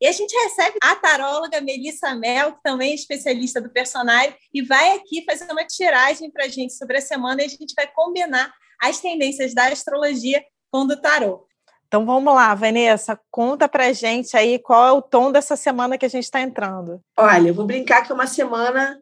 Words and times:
E 0.00 0.06
a 0.06 0.12
gente 0.12 0.32
recebe 0.44 0.78
a 0.80 0.94
taróloga 0.94 1.60
Melissa 1.60 2.14
Mel, 2.14 2.52
que 2.52 2.62
também 2.62 2.92
é 2.92 2.94
especialista 2.94 3.60
do 3.60 3.68
personagem, 3.68 4.34
e 4.54 4.62
vai 4.62 4.96
aqui 4.96 5.24
fazer 5.28 5.50
uma 5.50 5.64
tiragem 5.64 6.30
para 6.30 6.44
a 6.44 6.48
gente 6.48 6.74
sobre 6.74 6.98
a 6.98 7.00
semana 7.00 7.42
e 7.42 7.46
a 7.46 7.48
gente 7.48 7.74
vai 7.74 7.86
combinar 7.88 8.52
as 8.80 9.00
tendências 9.00 9.54
da 9.54 9.66
astrologia 9.66 10.44
com 10.70 10.86
do 10.86 11.00
tarô. 11.00 11.46
Então 11.88 12.04
vamos 12.04 12.32
lá, 12.32 12.54
Vanessa, 12.54 13.18
conta 13.30 13.66
para 13.66 13.86
a 13.86 13.92
gente 13.92 14.36
aí 14.36 14.58
qual 14.58 14.86
é 14.86 14.92
o 14.92 15.02
tom 15.02 15.32
dessa 15.32 15.56
semana 15.56 15.96
que 15.96 16.04
a 16.06 16.10
gente 16.10 16.24
está 16.24 16.40
entrando. 16.40 17.00
Olha, 17.16 17.48
eu 17.48 17.54
vou 17.54 17.66
brincar 17.66 18.04
que 18.04 18.12
é 18.12 18.14
uma 18.14 18.26
semana 18.26 19.00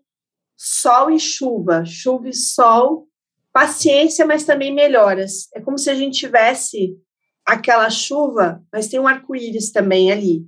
sol 0.56 1.10
e 1.10 1.18
chuva, 1.18 1.84
chuva 1.84 2.28
e 2.28 2.32
sol, 2.32 3.06
paciência, 3.52 4.24
mas 4.24 4.45
também 4.45 4.73
melhoras. 4.73 5.48
É 5.52 5.60
como 5.60 5.76
se 5.76 5.90
a 5.90 5.95
gente 5.95 6.18
tivesse 6.18 6.96
aquela 7.45 7.90
chuva, 7.90 8.62
mas 8.73 8.88
tem 8.88 9.01
um 9.01 9.06
arco-íris 9.06 9.73
também 9.73 10.10
ali. 10.10 10.46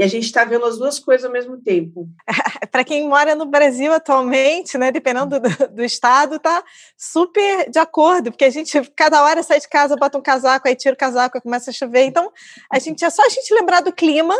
E 0.00 0.02
a 0.02 0.06
gente 0.06 0.24
está 0.24 0.46
vendo 0.46 0.64
as 0.64 0.78
duas 0.78 0.98
coisas 0.98 1.26
ao 1.26 1.30
mesmo 1.30 1.58
tempo. 1.60 2.08
Para 2.72 2.82
quem 2.82 3.06
mora 3.06 3.34
no 3.34 3.44
Brasil 3.44 3.92
atualmente, 3.92 4.78
né, 4.78 4.90
dependendo 4.90 5.38
do, 5.38 5.68
do, 5.68 5.84
estado, 5.84 6.38
tá 6.38 6.64
super 6.96 7.68
de 7.68 7.78
acordo, 7.78 8.30
porque 8.30 8.46
a 8.46 8.50
gente 8.50 8.80
cada 8.96 9.22
hora 9.22 9.42
sai 9.42 9.60
de 9.60 9.68
casa, 9.68 9.96
bota 9.96 10.16
um 10.16 10.22
casaco, 10.22 10.66
aí 10.66 10.74
tira 10.74 10.94
o 10.94 10.98
casaco, 10.98 11.36
aí 11.36 11.42
começa 11.42 11.68
a 11.68 11.74
chover. 11.74 12.04
Então, 12.04 12.32
a 12.72 12.78
gente 12.78 13.04
é 13.04 13.10
só 13.10 13.26
a 13.26 13.28
gente 13.28 13.52
lembrar 13.52 13.82
do 13.82 13.92
clima 13.92 14.34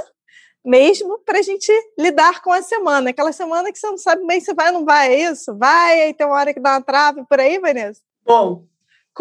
mesmo 0.64 1.18
para 1.26 1.40
a 1.40 1.42
gente 1.42 1.70
lidar 1.98 2.40
com 2.40 2.50
a 2.50 2.62
semana. 2.62 3.10
Aquela 3.10 3.30
semana 3.30 3.70
que 3.70 3.78
você 3.78 3.86
não 3.86 3.98
sabe 3.98 4.26
bem 4.26 4.40
se 4.40 4.54
vai 4.54 4.68
ou 4.68 4.78
não 4.78 4.86
vai, 4.86 5.12
é 5.12 5.30
isso? 5.30 5.54
Vai, 5.58 6.00
aí 6.00 6.14
tem 6.14 6.26
uma 6.26 6.36
hora 6.36 6.54
que 6.54 6.60
dá 6.60 6.70
uma 6.70 6.82
trave 6.82 7.22
por 7.28 7.38
aí, 7.38 7.58
Vanessa? 7.58 8.00
Bom, 8.24 8.64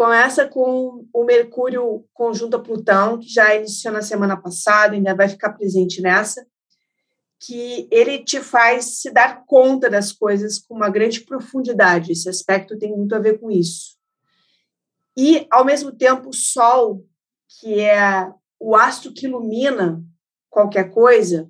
começa 0.00 0.48
com 0.48 1.06
o 1.12 1.24
Mercúrio 1.24 2.06
conjunto 2.14 2.56
a 2.56 2.58
Plutão, 2.58 3.18
que 3.18 3.28
já 3.28 3.54
iniciou 3.54 3.92
na 3.92 4.00
semana 4.00 4.34
passada, 4.34 4.94
ainda 4.94 5.14
vai 5.14 5.28
ficar 5.28 5.52
presente 5.52 6.00
nessa, 6.00 6.46
que 7.38 7.86
ele 7.90 8.24
te 8.24 8.40
faz 8.40 9.02
se 9.02 9.10
dar 9.10 9.44
conta 9.44 9.90
das 9.90 10.10
coisas 10.10 10.58
com 10.58 10.74
uma 10.74 10.88
grande 10.88 11.20
profundidade. 11.20 12.12
Esse 12.12 12.30
aspecto 12.30 12.78
tem 12.78 12.96
muito 12.96 13.14
a 13.14 13.18
ver 13.18 13.38
com 13.38 13.50
isso. 13.50 13.98
E, 15.14 15.46
ao 15.50 15.66
mesmo 15.66 15.92
tempo, 15.92 16.30
o 16.30 16.34
Sol, 16.34 17.04
que 17.60 17.78
é 17.78 18.26
o 18.58 18.74
astro 18.74 19.12
que 19.12 19.26
ilumina 19.26 20.02
qualquer 20.48 20.90
coisa, 20.90 21.46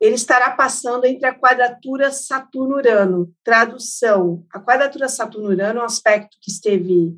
ele 0.00 0.16
estará 0.16 0.50
passando 0.50 1.04
entre 1.04 1.28
a 1.28 1.38
quadratura 1.38 2.10
Saturno-Urano. 2.10 3.32
Tradução: 3.44 4.44
a 4.52 4.58
quadratura 4.58 5.08
Saturno-Urano 5.08 5.78
é 5.78 5.82
um 5.82 5.86
aspecto 5.86 6.36
que 6.40 6.50
esteve 6.50 7.16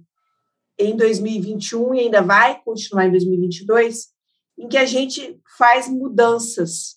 em 0.78 0.96
2021 0.96 1.94
e 1.94 2.00
ainda 2.00 2.22
vai 2.22 2.60
continuar 2.62 3.06
em 3.06 3.10
2022, 3.10 4.08
em 4.58 4.68
que 4.68 4.76
a 4.76 4.84
gente 4.84 5.40
faz 5.56 5.88
mudanças. 5.88 6.96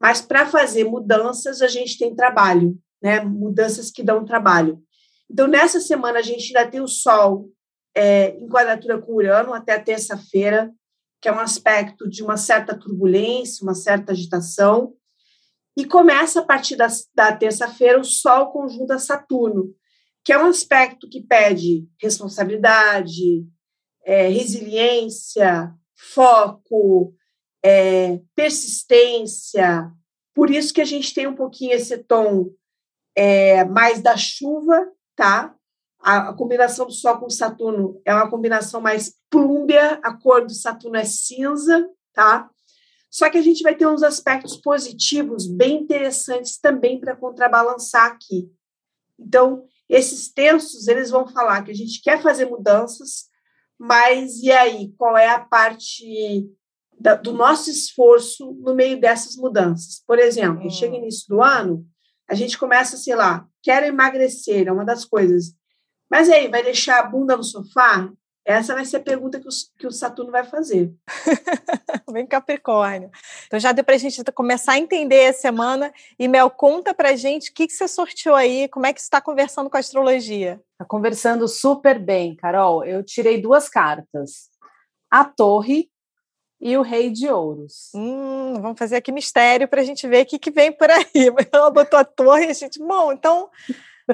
Mas 0.00 0.20
para 0.20 0.46
fazer 0.46 0.84
mudanças, 0.84 1.62
a 1.62 1.68
gente 1.68 1.98
tem 1.98 2.14
trabalho, 2.14 2.78
né? 3.02 3.20
Mudanças 3.20 3.90
que 3.90 4.02
dão 4.02 4.24
trabalho. 4.24 4.82
Então, 5.30 5.46
nessa 5.46 5.80
semana, 5.80 6.18
a 6.18 6.22
gente 6.22 6.56
ainda 6.56 6.70
tem 6.70 6.80
o 6.80 6.88
Sol 6.88 7.48
é, 7.94 8.30
em 8.30 8.48
quadratura 8.48 9.00
com 9.00 9.14
Urano 9.14 9.54
até 9.54 9.78
terça-feira 9.78 10.72
que 11.22 11.28
é 11.28 11.32
um 11.32 11.38
aspecto 11.38 12.08
de 12.10 12.20
uma 12.20 12.36
certa 12.36 12.76
turbulência, 12.76 13.62
uma 13.62 13.76
certa 13.76 14.10
agitação, 14.10 14.92
e 15.76 15.84
começa 15.84 16.40
a 16.40 16.44
partir 16.44 16.74
da, 16.74 16.88
da 17.14 17.34
terça-feira 17.34 18.00
o 18.00 18.04
Sol 18.04 18.50
conjunta 18.50 18.98
Saturno, 18.98 19.72
que 20.24 20.32
é 20.32 20.38
um 20.38 20.46
aspecto 20.46 21.08
que 21.08 21.20
pede 21.20 21.86
responsabilidade, 22.00 23.46
é, 24.04 24.28
resiliência, 24.28 25.74
foco, 25.96 27.14
é, 27.62 28.20
persistência. 28.34 29.90
Por 30.34 30.50
isso 30.50 30.72
que 30.72 30.80
a 30.80 30.86
gente 30.86 31.12
tem 31.12 31.26
um 31.26 31.34
pouquinho 31.34 31.72
esse 31.72 31.98
tom 31.98 32.50
é, 33.14 33.64
mais 33.64 34.00
da 34.00 34.16
chuva, 34.16 34.90
tá? 35.14 35.54
A, 36.00 36.30
a, 36.30 36.34
combinação 36.34 36.86
do 36.86 36.92
Sol 36.92 37.18
com 37.18 37.30
Saturno 37.30 38.00
é 38.04 38.12
uma 38.12 38.28
combinação 38.28 38.80
mais 38.80 39.14
plúmbia, 39.30 40.00
a 40.02 40.12
cor 40.12 40.44
do 40.44 40.52
Saturno 40.52 40.96
é 40.96 41.04
cinza, 41.04 41.88
tá? 42.12 42.50
Só 43.10 43.28
que 43.28 43.38
a 43.38 43.42
gente 43.42 43.62
vai 43.62 43.76
ter 43.76 43.86
uns 43.86 44.02
aspectos 44.02 44.56
positivos 44.56 45.46
bem 45.46 45.82
interessantes 45.82 46.58
também 46.58 46.98
para 46.98 47.14
contrabalançar 47.14 48.06
aqui. 48.06 48.50
Então, 49.20 49.64
esses 49.92 50.32
textos, 50.32 50.88
eles 50.88 51.10
vão 51.10 51.28
falar 51.28 51.62
que 51.62 51.70
a 51.70 51.74
gente 51.74 52.00
quer 52.00 52.22
fazer 52.22 52.46
mudanças, 52.46 53.26
mas 53.78 54.38
e 54.38 54.50
aí, 54.50 54.90
qual 54.96 55.18
é 55.18 55.28
a 55.28 55.38
parte 55.38 56.48
da, 56.98 57.14
do 57.14 57.32
nosso 57.32 57.70
esforço 57.70 58.52
no 58.62 58.74
meio 58.74 58.98
dessas 58.98 59.36
mudanças? 59.36 60.02
Por 60.06 60.18
exemplo, 60.18 60.66
hum. 60.66 60.70
chega 60.70 60.96
início 60.96 61.26
do 61.28 61.42
ano, 61.42 61.86
a 62.26 62.34
gente 62.34 62.56
começa, 62.56 62.96
sei 62.96 63.14
lá, 63.14 63.46
quero 63.62 63.84
emagrecer, 63.84 64.66
é 64.66 64.72
uma 64.72 64.84
das 64.84 65.04
coisas. 65.04 65.54
Mas 66.10 66.30
aí, 66.30 66.48
vai 66.48 66.62
deixar 66.62 67.00
a 67.00 67.06
bunda 67.06 67.36
no 67.36 67.44
sofá? 67.44 68.10
Essa 68.44 68.74
vai 68.74 68.84
ser 68.84 68.96
a 68.96 69.00
pergunta 69.00 69.38
que 69.38 69.46
o, 69.46 69.50
que 69.78 69.86
o 69.86 69.90
Saturno 69.90 70.32
vai 70.32 70.42
fazer. 70.42 70.92
Bem 72.10 72.26
Capricórnio. 72.26 73.10
Então 73.46 73.58
já 73.58 73.70
deu 73.70 73.84
para 73.84 73.94
a 73.94 73.98
gente 73.98 74.22
começar 74.32 74.72
a 74.72 74.78
entender 74.78 75.26
a 75.26 75.32
semana. 75.32 75.92
E 76.18 76.26
Mel, 76.26 76.50
conta 76.50 76.92
para 76.92 77.10
a 77.10 77.16
gente 77.16 77.50
o 77.50 77.54
que, 77.54 77.66
que 77.68 77.72
você 77.72 77.86
sorteou 77.86 78.34
aí, 78.34 78.68
como 78.68 78.84
é 78.84 78.92
que 78.92 79.00
você 79.00 79.06
está 79.06 79.20
conversando 79.20 79.70
com 79.70 79.76
a 79.76 79.80
astrologia? 79.80 80.60
Está 80.72 80.84
conversando 80.84 81.46
super 81.46 81.98
bem, 81.98 82.34
Carol. 82.34 82.84
Eu 82.84 83.04
tirei 83.04 83.40
duas 83.40 83.68
cartas. 83.68 84.50
A 85.08 85.24
Torre 85.24 85.88
e 86.60 86.76
o 86.76 86.82
Rei 86.82 87.10
de 87.10 87.28
Ouros. 87.28 87.90
Hum, 87.94 88.54
vamos 88.60 88.78
fazer 88.78 88.96
aqui 88.96 89.12
mistério 89.12 89.68
para 89.68 89.82
a 89.82 89.84
gente 89.84 90.06
ver 90.08 90.24
o 90.24 90.26
que, 90.26 90.38
que 90.38 90.50
vem 90.50 90.72
por 90.72 90.90
aí. 90.90 91.04
Ela 91.52 91.70
botou 91.70 91.98
a 91.98 92.04
torre 92.04 92.46
e 92.46 92.50
a 92.50 92.54
gente, 92.54 92.78
bom, 92.78 93.12
então 93.12 93.50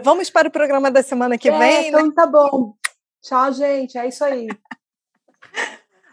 Vamos 0.03 0.31
para 0.31 0.49
o 0.49 0.51
programa 0.51 0.91
da 0.91 1.03
semana 1.03 1.39
que 1.39 1.49
é, 1.49 1.59
vem. 1.59 1.89
Então 1.89 2.07
né? 2.07 2.13
tá 2.15 2.27
bom. 2.27 2.75
Tchau, 3.23 3.53
gente. 3.53 3.99
É 3.99 4.07
isso 4.07 4.25
aí. 4.25 4.49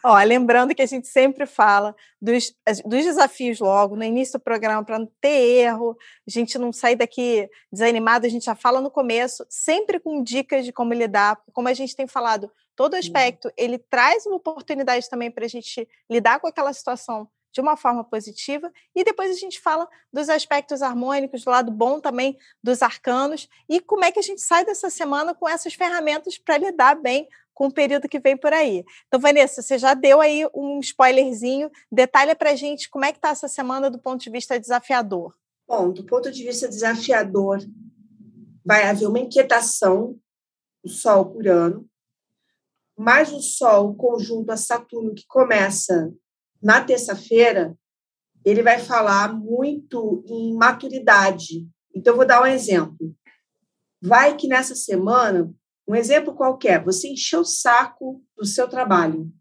Ó, 0.07 0.16
lembrando 0.21 0.75
que 0.75 0.83
a 0.83 0.85
gente 0.85 1.07
sempre 1.07 1.47
fala 1.47 1.95
dos, 2.21 2.55
dos 2.85 3.03
desafios 3.03 3.59
logo 3.59 3.95
no 3.95 4.03
início 4.03 4.38
do 4.38 4.43
programa 4.43 4.85
para 4.85 4.99
não 4.99 5.09
ter 5.19 5.63
erro, 5.63 5.97
a 6.27 6.29
gente 6.29 6.59
não 6.59 6.71
sair 6.71 6.95
daqui 6.95 7.49
desanimado, 7.71 8.27
a 8.27 8.29
gente 8.29 8.45
já 8.45 8.53
fala 8.53 8.79
no 8.79 8.91
começo, 8.91 9.43
sempre 9.49 9.99
com 9.99 10.21
dicas 10.21 10.63
de 10.63 10.71
como 10.71 10.93
lidar, 10.93 11.41
como 11.51 11.67
a 11.67 11.73
gente 11.73 11.95
tem 11.95 12.05
falado, 12.05 12.51
todo 12.75 12.93
aspecto 12.93 13.51
ele 13.57 13.79
traz 13.79 14.27
uma 14.27 14.35
oportunidade 14.35 15.09
também 15.09 15.31
para 15.31 15.45
a 15.45 15.49
gente 15.49 15.89
lidar 16.07 16.39
com 16.39 16.45
aquela 16.45 16.72
situação 16.72 17.27
de 17.55 17.61
uma 17.61 17.77
forma 17.77 18.03
positiva. 18.03 18.69
E 18.93 19.01
depois 19.01 19.31
a 19.31 19.39
gente 19.39 19.61
fala 19.61 19.88
dos 20.11 20.27
aspectos 20.27 20.81
harmônicos, 20.81 21.45
do 21.45 21.49
lado 21.49 21.71
bom 21.71 22.01
também 22.01 22.38
dos 22.61 22.81
arcanos, 22.81 23.47
e 23.69 23.79
como 23.79 24.03
é 24.03 24.11
que 24.11 24.19
a 24.19 24.21
gente 24.21 24.41
sai 24.41 24.66
dessa 24.66 24.89
semana 24.89 25.33
com 25.33 25.47
essas 25.47 25.73
ferramentas 25.73 26.38
para 26.38 26.57
lidar 26.57 26.95
bem 26.95 27.29
com 27.53 27.67
o 27.67 27.73
período 27.73 28.09
que 28.09 28.19
vem 28.19 28.35
por 28.35 28.51
aí. 28.51 28.83
Então, 29.07 29.17
Vanessa, 29.17 29.61
você 29.61 29.77
já 29.77 29.93
deu 29.93 30.19
aí 30.19 30.45
um 30.53 30.81
spoilerzinho, 30.81 31.71
detalha 31.89 32.35
para 32.35 32.51
a 32.51 32.55
gente 32.55 32.89
como 32.89 33.05
é 33.05 33.13
que 33.13 33.17
está 33.17 33.29
essa 33.29 33.47
semana 33.47 33.89
do 33.89 33.97
ponto 33.97 34.22
de 34.22 34.29
vista 34.29 34.59
desafiador. 34.59 35.33
Bom, 35.66 35.91
do 35.91 36.03
ponto 36.03 36.29
de 36.29 36.43
vista 36.43 36.67
desafiador, 36.67 37.59
vai 38.66 38.84
haver 38.84 39.08
uma 39.08 39.19
inquietação 39.19 40.19
do 40.84 40.90
Sol 40.90 41.31
por 41.31 41.47
ano, 41.47 41.90
mais 42.97 43.31
o 43.31 43.40
Sol 43.40 43.96
conjunto 43.96 44.51
a 44.51 44.58
Saturno, 44.58 45.16
que 45.16 45.25
começa 45.25 46.13
na 46.61 46.84
terça-feira, 46.84 47.78
ele 48.43 48.61
vai 48.61 48.79
falar 48.79 49.34
muito 49.34 50.23
em 50.28 50.55
maturidade. 50.55 51.67
Então, 51.93 52.13
eu 52.13 52.17
vou 52.17 52.25
dar 52.28 52.41
um 52.41 52.46
exemplo. 52.46 53.16
Vai 54.02 54.35
que 54.35 54.47
nessa 54.47 54.75
semana, 54.75 55.52
um 55.87 55.96
exemplo 55.96 56.35
qualquer, 56.35 56.84
você 56.84 57.07
encheu 57.09 57.41
o 57.41 57.46
saco 57.46 58.23
do 58.35 58.46
seu 58.46 58.67
trabalho. 58.67 59.31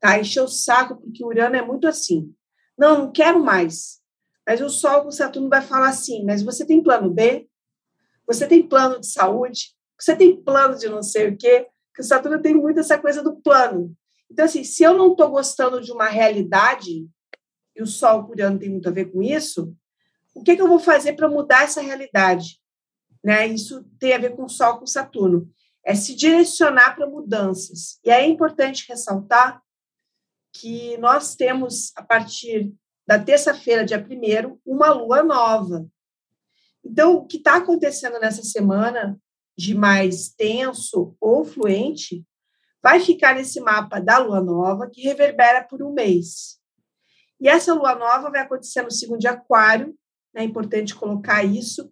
Tá? 0.00 0.18
Encheu 0.18 0.44
o 0.44 0.48
saco, 0.48 0.96
porque 0.96 1.24
o 1.24 1.28
Urano 1.28 1.56
é 1.56 1.62
muito 1.62 1.86
assim. 1.86 2.34
Não, 2.76 2.98
não 2.98 3.12
quero 3.12 3.42
mais. 3.42 3.98
Mas 4.46 4.62
o 4.62 4.70
Sol 4.70 5.02
com 5.02 5.10
Saturno 5.10 5.50
vai 5.50 5.60
falar 5.60 5.90
assim: 5.90 6.24
mas 6.24 6.42
você 6.42 6.64
tem 6.64 6.82
plano 6.82 7.10
B? 7.10 7.46
Você 8.26 8.46
tem 8.46 8.66
plano 8.66 8.98
de 8.98 9.06
saúde? 9.06 9.74
Você 10.00 10.16
tem 10.16 10.40
plano 10.40 10.78
de 10.78 10.88
não 10.88 11.02
sei 11.02 11.28
o 11.28 11.36
quê? 11.36 11.66
Porque 11.88 12.00
o 12.00 12.04
Saturno 12.04 12.40
tem 12.40 12.54
muito 12.54 12.80
essa 12.80 12.98
coisa 12.98 13.22
do 13.22 13.36
plano. 13.36 13.94
Então, 14.30 14.44
assim, 14.44 14.64
se 14.64 14.82
eu 14.82 14.94
não 14.94 15.12
estou 15.12 15.30
gostando 15.30 15.80
de 15.80 15.90
uma 15.90 16.08
realidade, 16.08 17.08
e 17.74 17.82
o 17.82 17.86
Sol 17.86 18.24
por 18.24 18.40
ano 18.40 18.58
tem 18.58 18.68
muito 18.68 18.88
a 18.88 18.92
ver 18.92 19.06
com 19.06 19.22
isso, 19.22 19.74
o 20.34 20.42
que, 20.42 20.54
que 20.54 20.62
eu 20.62 20.68
vou 20.68 20.78
fazer 20.78 21.14
para 21.14 21.28
mudar 21.28 21.64
essa 21.64 21.80
realidade? 21.80 22.60
Né? 23.24 23.46
Isso 23.46 23.84
tem 23.98 24.12
a 24.12 24.18
ver 24.18 24.36
com 24.36 24.44
o 24.44 24.48
Sol, 24.48 24.78
com 24.78 24.86
Saturno. 24.86 25.50
É 25.84 25.94
se 25.94 26.14
direcionar 26.14 26.94
para 26.94 27.08
mudanças. 27.08 27.98
E 28.04 28.10
é 28.10 28.26
importante 28.26 28.84
ressaltar 28.88 29.62
que 30.52 30.96
nós 30.98 31.34
temos, 31.34 31.92
a 31.96 32.02
partir 32.02 32.72
da 33.06 33.18
terça-feira, 33.18 33.84
dia 33.84 33.98
1 33.98 34.58
uma 34.66 34.90
lua 34.90 35.22
nova. 35.22 35.86
Então, 36.84 37.14
o 37.16 37.26
que 37.26 37.38
está 37.38 37.56
acontecendo 37.56 38.18
nessa 38.18 38.42
semana 38.42 39.18
de 39.56 39.74
mais 39.74 40.28
tenso 40.28 41.16
ou 41.20 41.44
fluente 41.44 42.24
vai 42.82 43.00
ficar 43.00 43.34
nesse 43.34 43.60
mapa 43.60 44.00
da 44.00 44.18
lua 44.18 44.40
nova, 44.40 44.88
que 44.90 45.02
reverbera 45.02 45.64
por 45.64 45.82
um 45.82 45.92
mês. 45.92 46.58
E 47.40 47.48
essa 47.48 47.74
lua 47.74 47.94
nova 47.94 48.30
vai 48.30 48.40
acontecer 48.40 48.82
no 48.82 48.90
segundo 48.90 49.20
de 49.20 49.28
Aquário, 49.28 49.94
né? 50.34 50.42
é 50.42 50.44
importante 50.44 50.94
colocar 50.94 51.44
isso. 51.44 51.90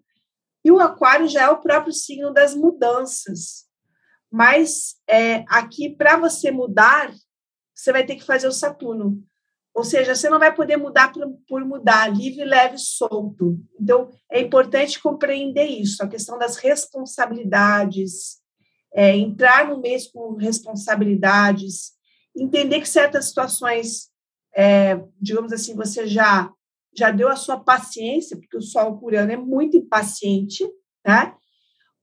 E 0.65 0.71
o 0.71 0.81
Aquário 0.81 1.29
já 1.29 1.43
é 1.43 1.49
o 1.49 1.61
próprio 1.61 1.93
signo 1.93 2.33
das 2.33 2.55
mudanças. 2.55 3.67
Mas 4.31 4.97
é, 5.09 5.45
aqui, 5.49 5.95
para 5.95 6.17
você 6.17 6.51
mudar, 6.51 7.13
você 7.75 7.93
vai 7.93 8.05
ter 8.05 8.17
que 8.17 8.25
fazer 8.25 8.49
o 8.49 8.53
Saturno. 8.53 9.23
Ou 9.73 9.85
seja, 9.85 10.15
você 10.15 10.31
não 10.31 10.39
vai 10.39 10.55
poder 10.55 10.77
mudar 10.79 11.13
por, 11.13 11.23
por 11.47 11.65
mudar, 11.65 12.09
livre, 12.09 12.45
leve, 12.45 12.79
solto. 12.79 13.61
Então, 13.79 14.11
é 14.31 14.41
importante 14.41 15.01
compreender 15.01 15.67
isso, 15.67 16.03
a 16.03 16.09
questão 16.09 16.39
das 16.39 16.57
responsabilidades, 16.57 18.41
é, 18.97 19.15
entrar 19.15 19.69
no 19.69 19.79
mês 19.79 20.11
com 20.11 20.37
responsabilidades, 20.37 21.93
entender 22.35 22.81
que 22.81 22.89
certas 22.89 23.27
situações, 23.27 24.09
é, 24.57 24.99
digamos 25.21 25.53
assim, 25.53 25.77
você 25.77 26.07
já 26.07 26.51
já 26.99 27.11
deu 27.11 27.29
a 27.29 27.37
sua 27.37 27.61
paciência, 27.61 28.39
porque 28.39 28.57
o 28.57 28.63
sol 28.63 28.99
curiano 28.99 29.31
é 29.31 29.37
muito 29.37 29.77
impaciente, 29.77 30.65
né? 31.07 31.35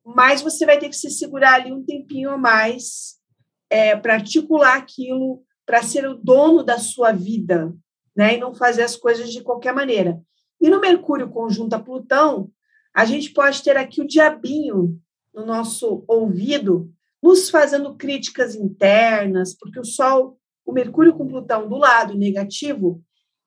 Mas 0.05 0.43
você 0.43 0.67
vai 0.67 0.77
ter 0.77 0.87
que 0.87 0.95
se 0.95 1.09
segurar 1.09 1.55
ali 1.55 1.71
um 1.71 1.83
tempinho 1.83 2.29
a 2.29 2.37
mais 2.37 3.15
é, 3.71 3.95
para 3.95 4.13
articular 4.13 4.75
aquilo, 4.75 5.43
para 5.65 5.81
ser 5.81 6.07
o 6.07 6.13
dono 6.13 6.61
da 6.61 6.77
sua 6.77 7.11
vida, 7.11 7.73
né? 8.15 8.35
E 8.35 8.39
não 8.39 8.53
fazer 8.53 8.83
as 8.83 8.95
coisas 8.95 9.31
de 9.31 9.41
qualquer 9.41 9.73
maneira. 9.73 10.21
E 10.61 10.69
no 10.69 10.79
Mercúrio 10.79 11.27
conjunto 11.27 11.73
a 11.73 11.79
Plutão, 11.79 12.51
a 12.95 13.03
gente 13.03 13.31
pode 13.31 13.63
ter 13.63 13.75
aqui 13.75 13.99
o 13.99 14.07
diabinho 14.07 15.01
no 15.33 15.45
nosso 15.45 16.03
ouvido, 16.07 16.91
nos 17.21 17.49
fazendo 17.49 17.95
críticas 17.95 18.55
internas, 18.55 19.55
porque 19.57 19.79
o 19.79 19.85
Sol, 19.85 20.37
o 20.65 20.73
Mercúrio 20.73 21.13
com 21.13 21.27
Plutão 21.27 21.67
do 21.67 21.77
lado 21.77 22.15
negativo, 22.15 23.01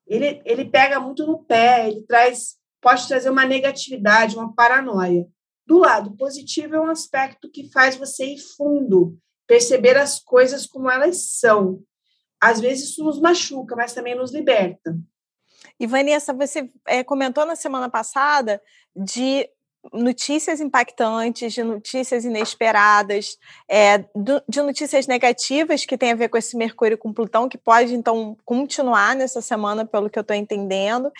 ele, 0.05 0.41
ele 0.45 0.65
pega 0.65 0.99
muito 0.99 1.25
no 1.25 1.43
pé, 1.43 1.89
ele 1.89 2.01
traz, 2.03 2.55
pode 2.81 3.07
trazer 3.07 3.29
uma 3.29 3.45
negatividade, 3.45 4.35
uma 4.35 4.53
paranoia. 4.53 5.27
Do 5.65 5.79
lado 5.79 6.15
positivo 6.15 6.75
é 6.75 6.79
um 6.79 6.89
aspecto 6.89 7.51
que 7.51 7.69
faz 7.71 7.95
você 7.95 8.25
ir 8.25 8.39
fundo, 8.55 9.17
perceber 9.45 9.97
as 9.97 10.19
coisas 10.19 10.65
como 10.65 10.89
elas 10.89 11.37
são. 11.37 11.83
Às 12.39 12.59
vezes 12.59 12.89
isso 12.89 13.03
nos 13.03 13.19
machuca, 13.19 13.75
mas 13.75 13.93
também 13.93 14.15
nos 14.15 14.33
liberta. 14.33 14.97
E 15.79 15.85
Vanessa, 15.85 16.33
você 16.33 16.69
é, 16.87 17.03
comentou 17.03 17.45
na 17.45 17.55
semana 17.55 17.89
passada 17.89 18.61
de 18.95 19.47
notícias 19.93 20.59
impactantes, 20.59 21.53
de 21.53 21.63
notícias 21.63 22.25
inesperadas, 22.25 23.37
é, 23.67 23.99
do, 24.15 24.41
de 24.47 24.61
notícias 24.61 25.07
negativas 25.07 25.85
que 25.85 25.97
tem 25.97 26.11
a 26.11 26.15
ver 26.15 26.29
com 26.29 26.37
esse 26.37 26.55
Mercúrio 26.57 26.97
com 26.97 27.13
Plutão, 27.13 27.49
que 27.49 27.57
pode 27.57 27.93
então 27.93 28.37
continuar 28.45 29.15
nessa 29.15 29.41
semana, 29.41 29.85
pelo 29.85 30.09
que 30.09 30.17
eu 30.17 30.21
estou 30.21 30.35
entendendo. 30.35 31.11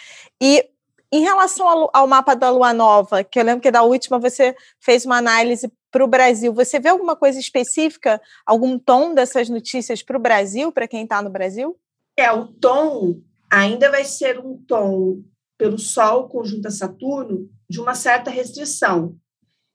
E 0.41 0.69
em 1.11 1.21
relação 1.21 1.67
ao, 1.67 1.89
ao, 1.93 2.07
mapa 2.07 2.35
da 2.35 2.49
Lua 2.49 2.73
Nova, 2.73 3.23
que 3.23 3.39
eu 3.39 3.43
lembro 3.43 3.61
que 3.61 3.71
da 3.71 3.83
última 3.83 4.19
você 4.19 4.55
fez 4.79 5.05
uma 5.05 5.17
análise 5.17 5.71
para 5.89 6.03
o 6.03 6.07
Brasil, 6.07 6.53
você 6.53 6.79
vê 6.79 6.89
alguma 6.89 7.15
coisa 7.15 7.39
específica, 7.39 8.21
algum 8.45 8.77
tom 8.77 9.13
dessas 9.13 9.49
notícias 9.49 10.03
para 10.03 10.17
o 10.17 10.21
Brasil, 10.21 10.71
para 10.71 10.87
quem 10.87 11.03
está 11.03 11.21
no 11.21 11.29
Brasil? 11.29 11.77
É, 12.17 12.31
o 12.31 12.47
tom 12.47 13.21
ainda 13.49 13.89
vai 13.89 14.03
ser 14.03 14.39
um 14.39 14.57
tom 14.57 15.21
pelo 15.57 15.77
Sol 15.77 16.27
conjunto 16.29 16.67
a 16.67 16.71
Saturno 16.71 17.49
de 17.69 17.79
uma 17.79 17.95
certa 17.95 18.29
restrição. 18.29 19.17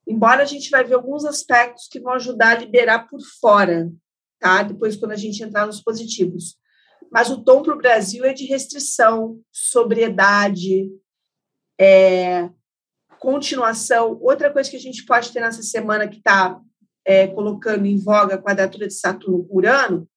Embora 0.07 0.43
a 0.43 0.47
gente 0.47 0.71
vai 0.71 0.85
ver 0.85 0.95
alguns 0.95 1.25
aspectos 1.25 1.89
que 1.89 2.01
vão 2.01 2.13
ajudar 2.15 2.57
a 2.57 2.61
liberar 2.61 3.09
por 3.09 3.21
fora, 3.41 3.91
tá? 4.39 4.63
Depois, 4.63 4.97
quando 4.97 5.13
a 5.13 5.17
gente 5.17 5.43
entrar 5.43 5.67
nos 5.67 5.81
positivos. 5.81 6.57
Mas 7.11 7.31
o 7.31 7.43
tom 7.45 7.63
para 7.63 7.75
o 7.75 7.79
Brasil 7.79 8.25
é 8.25 8.33
de 8.33 8.47
restrição, 8.47 9.41
sobriedade, 9.53 10.91
é, 11.79 12.49
continuação. 13.19 14.19
Outra 14.21 14.53
coisa 14.53 14.71
que 14.71 14.77
a 14.77 14.81
gente 14.81 15.05
pode 15.05 15.31
ter 15.31 15.41
nessa 15.41 15.63
semana 15.63 16.09
que 16.09 16.17
está 16.17 16.61
é, 17.05 17.27
colocando 17.29 17.87
em 17.87 17.99
voga 17.99 18.37
a 18.37 18.43
quadratura 18.43 18.89
de 18.89 18.95
Saturno 18.95 19.45
por 19.45 19.59
Urano 19.59 20.09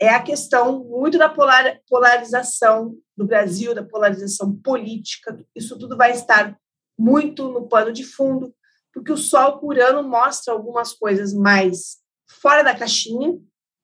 é 0.00 0.10
a 0.10 0.22
questão 0.22 0.84
muito 0.84 1.18
da 1.18 1.28
polar, 1.28 1.80
polarização 1.88 2.94
do 3.16 3.26
Brasil, 3.26 3.74
da 3.74 3.82
polarização 3.82 4.54
política. 4.54 5.38
Isso 5.54 5.78
tudo 5.78 5.96
vai 5.96 6.12
estar 6.12 6.56
muito 6.98 7.48
no 7.50 7.68
pano 7.68 7.92
de 7.92 8.04
fundo, 8.04 8.54
porque 8.92 9.12
o 9.12 9.16
Sol 9.16 9.58
por 9.58 9.76
mostra 10.02 10.52
algumas 10.52 10.92
coisas 10.92 11.32
mais 11.32 11.98
fora 12.28 12.62
da 12.62 12.74
caixinha, 12.74 13.38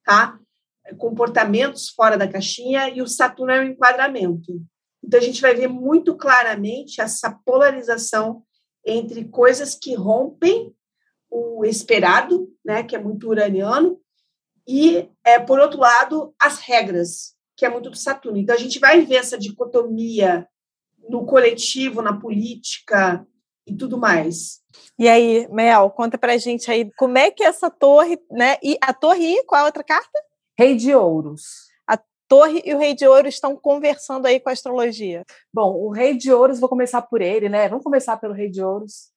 tá? 0.05 0.39
Comportamentos 0.99 1.89
fora 1.91 2.17
da 2.19 2.29
caixinha 2.29 2.89
e 2.89 3.01
o 3.01 3.07
Saturno 3.07 3.53
é 3.53 3.61
um 3.61 3.69
enquadramento. 3.71 4.61
Então 5.03 5.19
a 5.19 5.23
gente 5.23 5.41
vai 5.41 5.55
ver 5.55 5.69
muito 5.69 6.17
claramente 6.17 7.01
essa 7.01 7.31
polarização 7.45 8.43
entre 8.85 9.25
coisas 9.25 9.75
que 9.75 9.95
rompem 9.95 10.75
o 11.31 11.65
esperado, 11.65 12.53
né, 12.65 12.83
que 12.83 12.95
é 12.95 12.99
muito 12.99 13.29
uraniano, 13.29 14.02
e 14.67 15.09
é, 15.25 15.39
por 15.39 15.59
outro 15.59 15.79
lado 15.79 16.35
as 16.41 16.59
regras, 16.59 17.35
que 17.57 17.65
é 17.65 17.69
muito 17.69 17.91
do 17.91 17.97
Saturno. 17.97 18.39
Então 18.39 18.55
a 18.55 18.59
gente 18.59 18.79
vai 18.79 19.01
ver 19.03 19.17
essa 19.17 19.39
dicotomia 19.39 20.47
no 21.09 21.25
coletivo, 21.27 22.03
na 22.03 22.19
política 22.19 23.27
e 23.67 23.75
tudo 23.75 23.99
mais. 23.99 24.61
E 24.99 25.09
aí, 25.09 25.49
Mel, 25.51 25.91
conta 25.91 26.17
pra 26.17 26.37
gente 26.37 26.71
aí 26.71 26.91
como 26.97 27.19
é 27.19 27.31
que 27.31 27.43
essa 27.43 27.71
torre, 27.71 28.19
né? 28.31 28.57
E 28.63 28.77
a 28.81 28.93
torre 28.93 29.25
e 29.25 29.45
qual 29.45 29.63
a 29.63 29.67
outra 29.67 29.85
carta? 29.85 30.19
Rei 30.59 30.77
de 30.77 30.95
Ouros. 30.95 31.43
A 31.87 31.99
torre 32.29 32.63
e 32.65 32.75
o 32.75 32.79
Rei 32.79 32.95
de 32.95 33.07
Ouros 33.07 33.35
estão 33.35 33.57
conversando 33.57 34.27
aí 34.27 34.39
com 34.39 34.49
a 34.49 34.53
astrologia. 34.53 35.25
Bom, 35.53 35.75
o 35.75 35.91
Rei 35.91 36.17
de 36.17 36.33
Ouros, 36.33 36.61
vou 36.61 36.69
começar 36.69 37.03
por 37.03 37.21
ele, 37.21 37.49
né? 37.49 37.69
Vamos 37.69 37.85
começar 37.85 38.17
pelo 38.17 38.35
Rei 38.35 38.51
de 38.51 38.63
Ouros. 38.63 39.12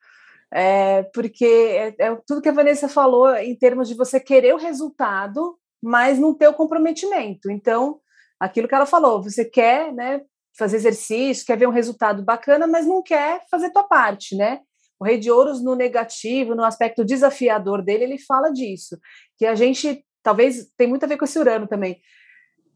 É, 0.57 1.03
porque 1.13 1.45
é, 1.45 1.95
é 1.99 2.15
tudo 2.25 2.41
que 2.41 2.47
a 2.47 2.53
Vanessa 2.53 2.87
falou 2.87 3.35
em 3.35 3.53
termos 3.53 3.89
de 3.89 3.93
você 3.93 4.21
querer 4.21 4.53
o 4.53 4.57
resultado, 4.57 5.59
mas 5.83 6.17
não 6.17 6.33
ter 6.33 6.47
o 6.47 6.53
comprometimento. 6.53 7.51
Então, 7.51 7.99
aquilo 8.39 8.65
que 8.65 8.73
ela 8.73 8.85
falou, 8.85 9.21
você 9.21 9.43
quer, 9.43 9.91
né, 9.91 10.21
fazer 10.57 10.77
exercício, 10.77 11.45
quer 11.45 11.57
ver 11.57 11.67
um 11.67 11.73
resultado 11.73 12.23
bacana, 12.23 12.65
mas 12.67 12.85
não 12.85 13.03
quer 13.03 13.43
fazer 13.51 13.69
tua 13.71 13.83
parte, 13.83 14.33
né? 14.33 14.61
O 14.97 15.03
Rei 15.03 15.17
de 15.17 15.29
Ouros, 15.29 15.61
no 15.61 15.75
negativo, 15.75 16.55
no 16.55 16.63
aspecto 16.63 17.03
desafiador 17.03 17.83
dele, 17.83 18.05
ele 18.05 18.17
fala 18.17 18.49
disso, 18.49 18.97
que 19.37 19.45
a 19.45 19.55
gente, 19.55 20.05
talvez, 20.23 20.71
tem 20.77 20.87
muito 20.87 21.03
a 21.03 21.07
ver 21.07 21.17
com 21.17 21.25
esse 21.25 21.37
Urano 21.37 21.67
também. 21.67 21.99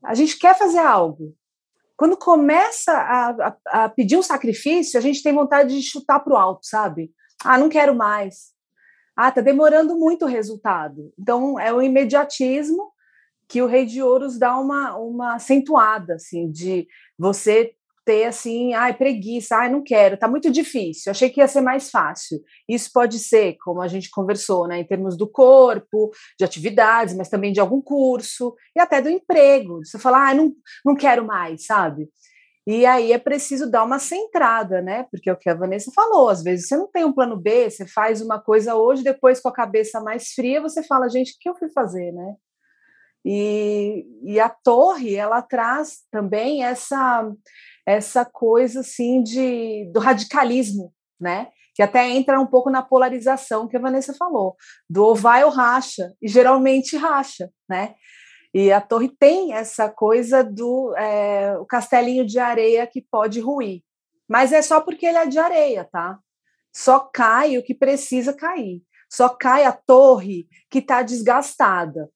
A 0.03 0.13
gente 0.13 0.37
quer 0.37 0.57
fazer 0.57 0.79
algo. 0.79 1.33
Quando 1.95 2.17
começa 2.17 2.91
a, 2.91 3.29
a, 3.29 3.85
a 3.85 3.89
pedir 3.89 4.17
um 4.17 4.21
sacrifício, 4.21 4.97
a 4.99 5.01
gente 5.01 5.23
tem 5.23 5.33
vontade 5.33 5.73
de 5.73 5.81
chutar 5.81 6.19
para 6.19 6.33
o 6.33 6.37
alto, 6.37 6.65
sabe? 6.65 7.09
Ah, 7.43 7.57
não 7.57 7.69
quero 7.69 7.95
mais. 7.95 8.51
Ah, 9.15 9.31
tá 9.31 9.41
demorando 9.41 9.97
muito 9.97 10.25
o 10.25 10.27
resultado. 10.27 11.13
Então, 11.17 11.59
é 11.59 11.73
o 11.73 11.81
imediatismo 11.81 12.91
que 13.47 13.61
o 13.61 13.67
Rei 13.67 13.85
de 13.85 14.01
Ouros 14.01 14.37
dá 14.37 14.57
uma, 14.57 14.95
uma 14.97 15.35
acentuada, 15.35 16.15
assim, 16.15 16.51
de 16.51 16.87
você 17.17 17.73
ter 18.05 18.25
assim, 18.25 18.73
ai, 18.73 18.93
preguiça, 18.95 19.55
ai, 19.55 19.69
não 19.69 19.83
quero, 19.83 20.17
tá 20.17 20.27
muito 20.27 20.49
difícil, 20.49 21.11
achei 21.11 21.29
que 21.29 21.39
ia 21.41 21.47
ser 21.47 21.61
mais 21.61 21.91
fácil. 21.91 22.41
Isso 22.67 22.89
pode 22.91 23.19
ser, 23.19 23.55
como 23.63 23.81
a 23.81 23.87
gente 23.87 24.09
conversou, 24.09 24.67
né, 24.67 24.79
em 24.79 24.83
termos 24.83 25.15
do 25.15 25.27
corpo, 25.27 26.09
de 26.37 26.43
atividades, 26.43 27.15
mas 27.15 27.29
também 27.29 27.51
de 27.53 27.59
algum 27.59 27.79
curso, 27.81 28.55
e 28.75 28.79
até 28.79 28.99
do 28.99 29.09
emprego. 29.09 29.85
Você 29.85 29.99
falar, 29.99 30.29
ai, 30.29 30.33
não, 30.33 30.51
não 30.83 30.95
quero 30.95 31.23
mais, 31.23 31.65
sabe? 31.67 32.09
E 32.71 32.85
aí 32.85 33.11
é 33.11 33.17
preciso 33.17 33.67
dar 33.67 33.83
uma 33.83 33.97
centrada, 33.97 34.79
né? 34.79 35.07
Porque 35.09 35.27
é 35.27 35.33
o 35.33 35.35
que 35.35 35.49
a 35.49 35.55
Vanessa 35.55 35.91
falou, 35.91 36.29
às 36.29 36.43
vezes 36.43 36.67
você 36.67 36.77
não 36.77 36.85
tem 36.85 37.03
um 37.03 37.11
plano 37.11 37.35
B, 37.35 37.67
você 37.67 37.87
faz 37.87 38.21
uma 38.21 38.39
coisa 38.39 38.75
hoje, 38.75 39.03
depois 39.03 39.39
com 39.39 39.49
a 39.49 39.53
cabeça 39.53 39.99
mais 39.99 40.33
fria, 40.33 40.61
você 40.61 40.83
fala, 40.83 41.09
gente, 41.09 41.31
o 41.31 41.35
que 41.39 41.49
eu 41.49 41.55
fui 41.55 41.67
fazer, 41.71 42.11
né? 42.11 42.35
E, 43.25 44.05
e 44.21 44.39
a 44.39 44.49
torre, 44.49 45.15
ela 45.15 45.41
traz 45.41 46.01
também 46.11 46.63
essa, 46.63 47.27
essa 47.87 48.23
coisa 48.23 48.81
assim 48.81 49.23
de, 49.23 49.89
do 49.91 49.99
radicalismo, 49.99 50.93
né? 51.19 51.47
Que 51.73 51.81
até 51.81 52.07
entra 52.07 52.39
um 52.39 52.45
pouco 52.45 52.69
na 52.69 52.83
polarização 52.83 53.67
que 53.67 53.77
a 53.77 53.81
Vanessa 53.81 54.13
falou, 54.13 54.55
do 54.87 55.05
ou 55.05 55.15
vai 55.15 55.43
ou 55.43 55.49
racha, 55.49 56.13
e 56.21 56.27
geralmente 56.27 56.95
racha, 56.95 57.49
né? 57.67 57.95
E 58.53 58.71
a 58.71 58.81
torre 58.81 59.09
tem 59.09 59.53
essa 59.53 59.89
coisa 59.89 60.43
do 60.43 60.95
é, 60.97 61.55
o 61.57 61.65
castelinho 61.65 62.25
de 62.25 62.39
areia 62.39 62.87
que 62.87 63.01
pode 63.01 63.39
ruir. 63.39 63.83
Mas 64.27 64.51
é 64.51 64.61
só 64.61 64.81
porque 64.81 65.05
ele 65.05 65.17
é 65.17 65.25
de 65.25 65.39
areia, 65.39 65.87
tá? 65.91 66.17
Só 66.73 66.99
cai 66.99 67.57
o 67.57 67.63
que 67.63 67.73
precisa 67.73 68.33
cair. 68.33 68.81
Só 69.09 69.29
cai 69.29 69.65
a 69.65 69.71
torre 69.71 70.47
que 70.69 70.79
está 70.79 71.01
desgastada. 71.01 72.09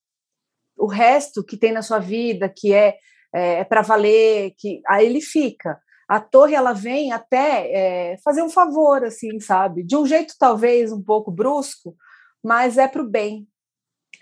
O 0.78 0.88
resto 0.88 1.44
que 1.44 1.58
tem 1.58 1.72
na 1.72 1.82
sua 1.82 2.00
vida, 2.00 2.48
que 2.50 2.74
é, 2.74 2.98
é, 3.34 3.60
é 3.60 3.64
para 3.64 3.82
valer, 3.82 4.54
que 4.58 4.82
aí 4.88 5.06
ele 5.06 5.22
fica. 5.22 5.80
A 6.08 6.20
torre 6.20 6.54
ela 6.54 6.74
vem 6.74 7.12
até 7.12 7.72
é, 7.72 8.18
fazer 8.24 8.44
um 8.44 8.50
favor, 8.50 9.04
assim, 9.04 9.40
sabe? 9.40 9.84
De 9.84 9.96
um 9.96 10.06
jeito 10.06 10.36
talvez 10.38 10.92
um 10.92 11.02
pouco 11.02 11.32
brusco, 11.32 11.96
mas 12.44 12.78
é 12.78 12.88
para 12.88 13.02
o 13.02 13.10
bem, 13.10 13.48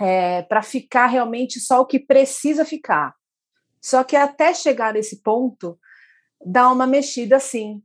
é, 0.02 0.42
para 0.42 0.64
ficar 0.64 1.08
realmente 1.08 1.60
só 1.60 1.82
o 1.82 1.86
que 1.86 2.00
precisa 2.00 2.66
ficar. 2.66 3.14
Só 3.80 4.04
que 4.04 4.16
até 4.16 4.54
chegar 4.54 4.94
nesse 4.94 5.22
ponto, 5.22 5.78
dá 6.44 6.72
uma 6.72 6.88
mexida 6.88 7.38
assim. 7.38 7.82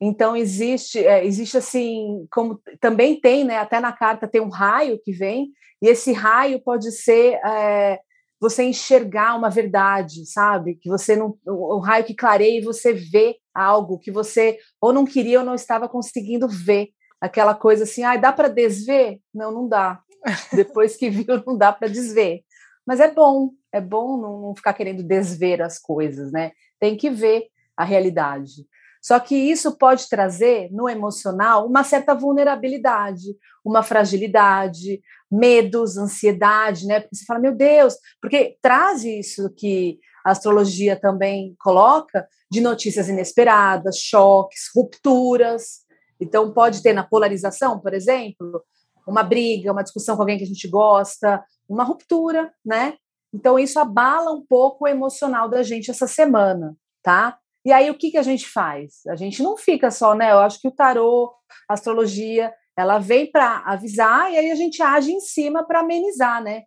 Então 0.00 0.36
existe, 0.36 0.98
é, 0.98 1.24
existe 1.24 1.56
assim, 1.56 2.26
como 2.30 2.60
também 2.80 3.20
tem, 3.20 3.44
né? 3.44 3.58
Até 3.58 3.78
na 3.80 3.92
carta 3.92 4.26
tem 4.26 4.40
um 4.40 4.48
raio 4.48 5.00
que 5.02 5.12
vem, 5.12 5.52
e 5.82 5.88
esse 5.88 6.12
raio 6.12 6.60
pode 6.60 6.90
ser 6.90 7.34
é, 7.44 8.00
você 8.40 8.64
enxergar 8.64 9.36
uma 9.36 9.50
verdade, 9.50 10.24
sabe? 10.26 10.76
Que 10.76 10.88
você 10.88 11.14
não. 11.14 11.36
O, 11.46 11.76
o 11.76 11.78
raio 11.78 12.04
que 12.04 12.14
clareia 12.14 12.58
e 12.58 12.64
você 12.64 12.92
vê 12.92 13.36
algo 13.54 13.98
que 13.98 14.10
você 14.10 14.58
ou 14.80 14.92
não 14.92 15.04
queria 15.04 15.40
ou 15.40 15.44
não 15.44 15.54
estava 15.54 15.88
conseguindo 15.88 16.48
ver. 16.48 16.88
Aquela 17.20 17.54
coisa 17.54 17.84
assim, 17.84 18.02
ah, 18.02 18.16
dá 18.16 18.32
para 18.32 18.48
desver? 18.48 19.20
Não, 19.32 19.52
não 19.52 19.68
dá. 19.68 20.00
Depois 20.52 20.96
que 20.96 21.10
viu, 21.10 21.42
não 21.46 21.56
dá 21.56 21.72
para 21.72 21.88
desver. 21.88 22.42
Mas 22.86 23.00
é 23.00 23.10
bom, 23.10 23.50
é 23.72 23.80
bom 23.80 24.16
não, 24.16 24.54
ficar 24.54 24.72
querendo 24.72 25.02
desver 25.02 25.62
as 25.62 25.78
coisas, 25.78 26.32
né? 26.32 26.52
Tem 26.78 26.96
que 26.96 27.10
ver 27.10 27.46
a 27.76 27.84
realidade. 27.84 28.66
Só 29.02 29.18
que 29.18 29.34
isso 29.34 29.78
pode 29.78 30.08
trazer 30.08 30.68
no 30.70 30.88
emocional 30.88 31.66
uma 31.66 31.82
certa 31.82 32.14
vulnerabilidade, 32.14 33.34
uma 33.64 33.82
fragilidade, 33.82 35.00
medos, 35.30 35.96
ansiedade, 35.96 36.86
né? 36.86 37.00
Porque 37.00 37.16
você 37.16 37.24
fala, 37.24 37.40
meu 37.40 37.54
Deus, 37.54 37.94
porque 38.20 38.56
traz 38.60 39.04
isso 39.04 39.50
que 39.56 39.98
a 40.24 40.32
astrologia 40.32 40.96
também 41.00 41.54
coloca 41.58 42.26
de 42.50 42.60
notícias 42.60 43.08
inesperadas, 43.08 43.96
choques, 43.98 44.70
rupturas. 44.74 45.80
Então, 46.20 46.52
pode 46.52 46.82
ter 46.82 46.92
na 46.92 47.02
polarização, 47.02 47.80
por 47.80 47.94
exemplo, 47.94 48.62
uma 49.06 49.22
briga, 49.22 49.72
uma 49.72 49.82
discussão 49.82 50.16
com 50.16 50.22
alguém 50.22 50.38
que 50.38 50.44
a 50.44 50.46
gente 50.46 50.68
gosta, 50.68 51.44
uma 51.68 51.84
ruptura, 51.84 52.52
né? 52.64 52.94
Então, 53.32 53.58
isso 53.58 53.78
abala 53.78 54.32
um 54.32 54.44
pouco 54.44 54.84
o 54.84 54.88
emocional 54.88 55.48
da 55.48 55.62
gente 55.62 55.90
essa 55.90 56.06
semana, 56.06 56.76
tá? 57.02 57.38
E 57.64 57.72
aí, 57.72 57.90
o 57.90 57.94
que, 57.96 58.10
que 58.10 58.18
a 58.18 58.22
gente 58.22 58.48
faz? 58.48 59.06
A 59.06 59.16
gente 59.16 59.42
não 59.42 59.56
fica 59.56 59.90
só, 59.90 60.14
né? 60.14 60.32
Eu 60.32 60.38
acho 60.38 60.60
que 60.60 60.68
o 60.68 60.72
tarô, 60.72 61.32
a 61.68 61.74
astrologia, 61.74 62.52
ela 62.76 62.98
vem 62.98 63.30
para 63.30 63.58
avisar 63.58 64.32
e 64.32 64.38
aí 64.38 64.50
a 64.50 64.54
gente 64.54 64.82
age 64.82 65.12
em 65.12 65.20
cima 65.20 65.64
para 65.64 65.80
amenizar, 65.80 66.42
né? 66.42 66.62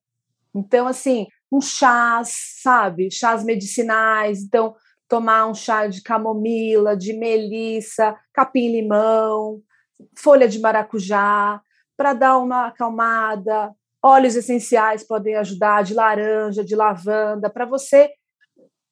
Então, 0.55 0.87
assim, 0.87 1.27
um 1.51 1.59
chás, 1.59 2.59
sabe? 2.61 3.09
Chás 3.11 3.43
medicinais. 3.43 4.43
Então, 4.43 4.75
tomar 5.07 5.47
um 5.47 5.53
chá 5.53 5.87
de 5.87 6.01
camomila, 6.01 6.95
de 6.95 7.13
melissa, 7.13 8.15
capim-limão, 8.33 9.61
folha 10.17 10.47
de 10.47 10.59
maracujá, 10.59 11.61
para 11.97 12.13
dar 12.13 12.37
uma 12.37 12.67
acalmada. 12.67 13.73
Óleos 14.01 14.35
essenciais 14.35 15.03
podem 15.03 15.35
ajudar, 15.35 15.83
de 15.83 15.93
laranja, 15.93 16.63
de 16.63 16.75
lavanda, 16.75 17.49
para 17.49 17.65
você 17.65 18.11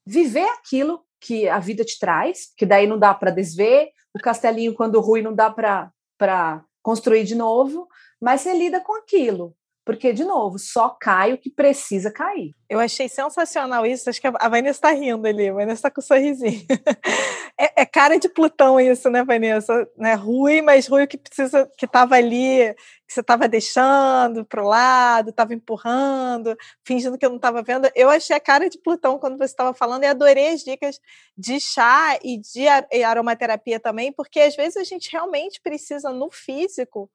viver 0.06 0.48
aquilo 0.50 1.04
que 1.20 1.48
a 1.48 1.60
vida 1.60 1.84
te 1.84 2.00
traz, 2.00 2.52
que 2.58 2.66
daí 2.66 2.88
não 2.88 2.98
dá 2.98 3.14
para 3.14 3.30
desver, 3.32 3.90
o 4.14 4.20
castelinho, 4.20 4.74
quando 4.74 5.00
ruim, 5.00 5.22
não 5.22 5.34
dá 5.34 5.50
para 5.50 6.66
construir 6.82 7.24
de 7.24 7.36
novo, 7.36 7.88
mas 8.20 8.42
você 8.42 8.54
lida 8.54 8.80
com 8.82 8.98
aquilo. 8.98 9.56
Porque, 9.84 10.14
de 10.14 10.24
novo, 10.24 10.60
só 10.60 10.90
cai 10.90 11.34
o 11.34 11.38
que 11.38 11.50
precisa 11.50 12.12
cair. 12.12 12.54
Eu 12.70 12.80
achei 12.80 13.10
sensacional 13.10 13.84
isso. 13.84 14.10
Acho 14.10 14.22
que 14.22 14.28
a 14.28 14.50
Vanessa 14.50 14.78
está 14.78 14.92
rindo 14.92 15.28
ali, 15.28 15.50
a 15.50 15.54
Vanessa 15.54 15.74
está 15.74 15.92
com 15.92 16.00
um 16.00 16.04
sorrisinho. 16.04 16.62
é, 17.60 17.82
é, 17.82 17.86
cara 17.86 18.20
de 18.20 18.30
Plutão 18.30 18.80
isso, 18.80 19.10
né, 19.10 19.24
Vanessa? 19.24 19.90
Né? 19.98 20.14
Ruim, 20.14 20.62
mas 20.62 20.88
ruim 20.88 21.08
que 21.08 21.18
precisa, 21.18 21.68
que 21.78 21.86
estava 21.86 22.16
ali, 22.16 22.76
que 23.08 23.14
você 23.14 23.22
estava 23.22 23.48
deixando 23.48 24.46
para 24.46 24.64
o 24.64 24.68
lado, 24.68 25.32
estava 25.32 25.54
empurrando, 25.54 26.56
fingindo 26.86 27.18
que 27.18 27.26
eu 27.26 27.30
não 27.30 27.38
estava 27.38 27.64
vendo. 27.64 27.90
Eu 27.96 28.10
achei 28.10 28.36
a 28.36 28.40
cara 28.40 28.70
de 28.70 28.78
Plutão 28.78 29.18
quando 29.18 29.38
você 29.38 29.46
estava 29.46 29.74
falando 29.74 30.04
e 30.04 30.08
adorei 30.08 30.50
as 30.54 30.64
dicas 30.64 31.00
de 31.36 31.60
chá 31.60 32.20
e 32.24 32.38
de 32.38 32.68
aromaterapia 33.04 33.80
também, 33.80 34.14
porque 34.14 34.40
às 34.42 34.56
vezes 34.56 34.78
a 34.78 34.84
gente 34.84 35.12
realmente 35.12 35.60
precisa 35.60 36.12
no 36.12 36.30
físico 36.30 37.10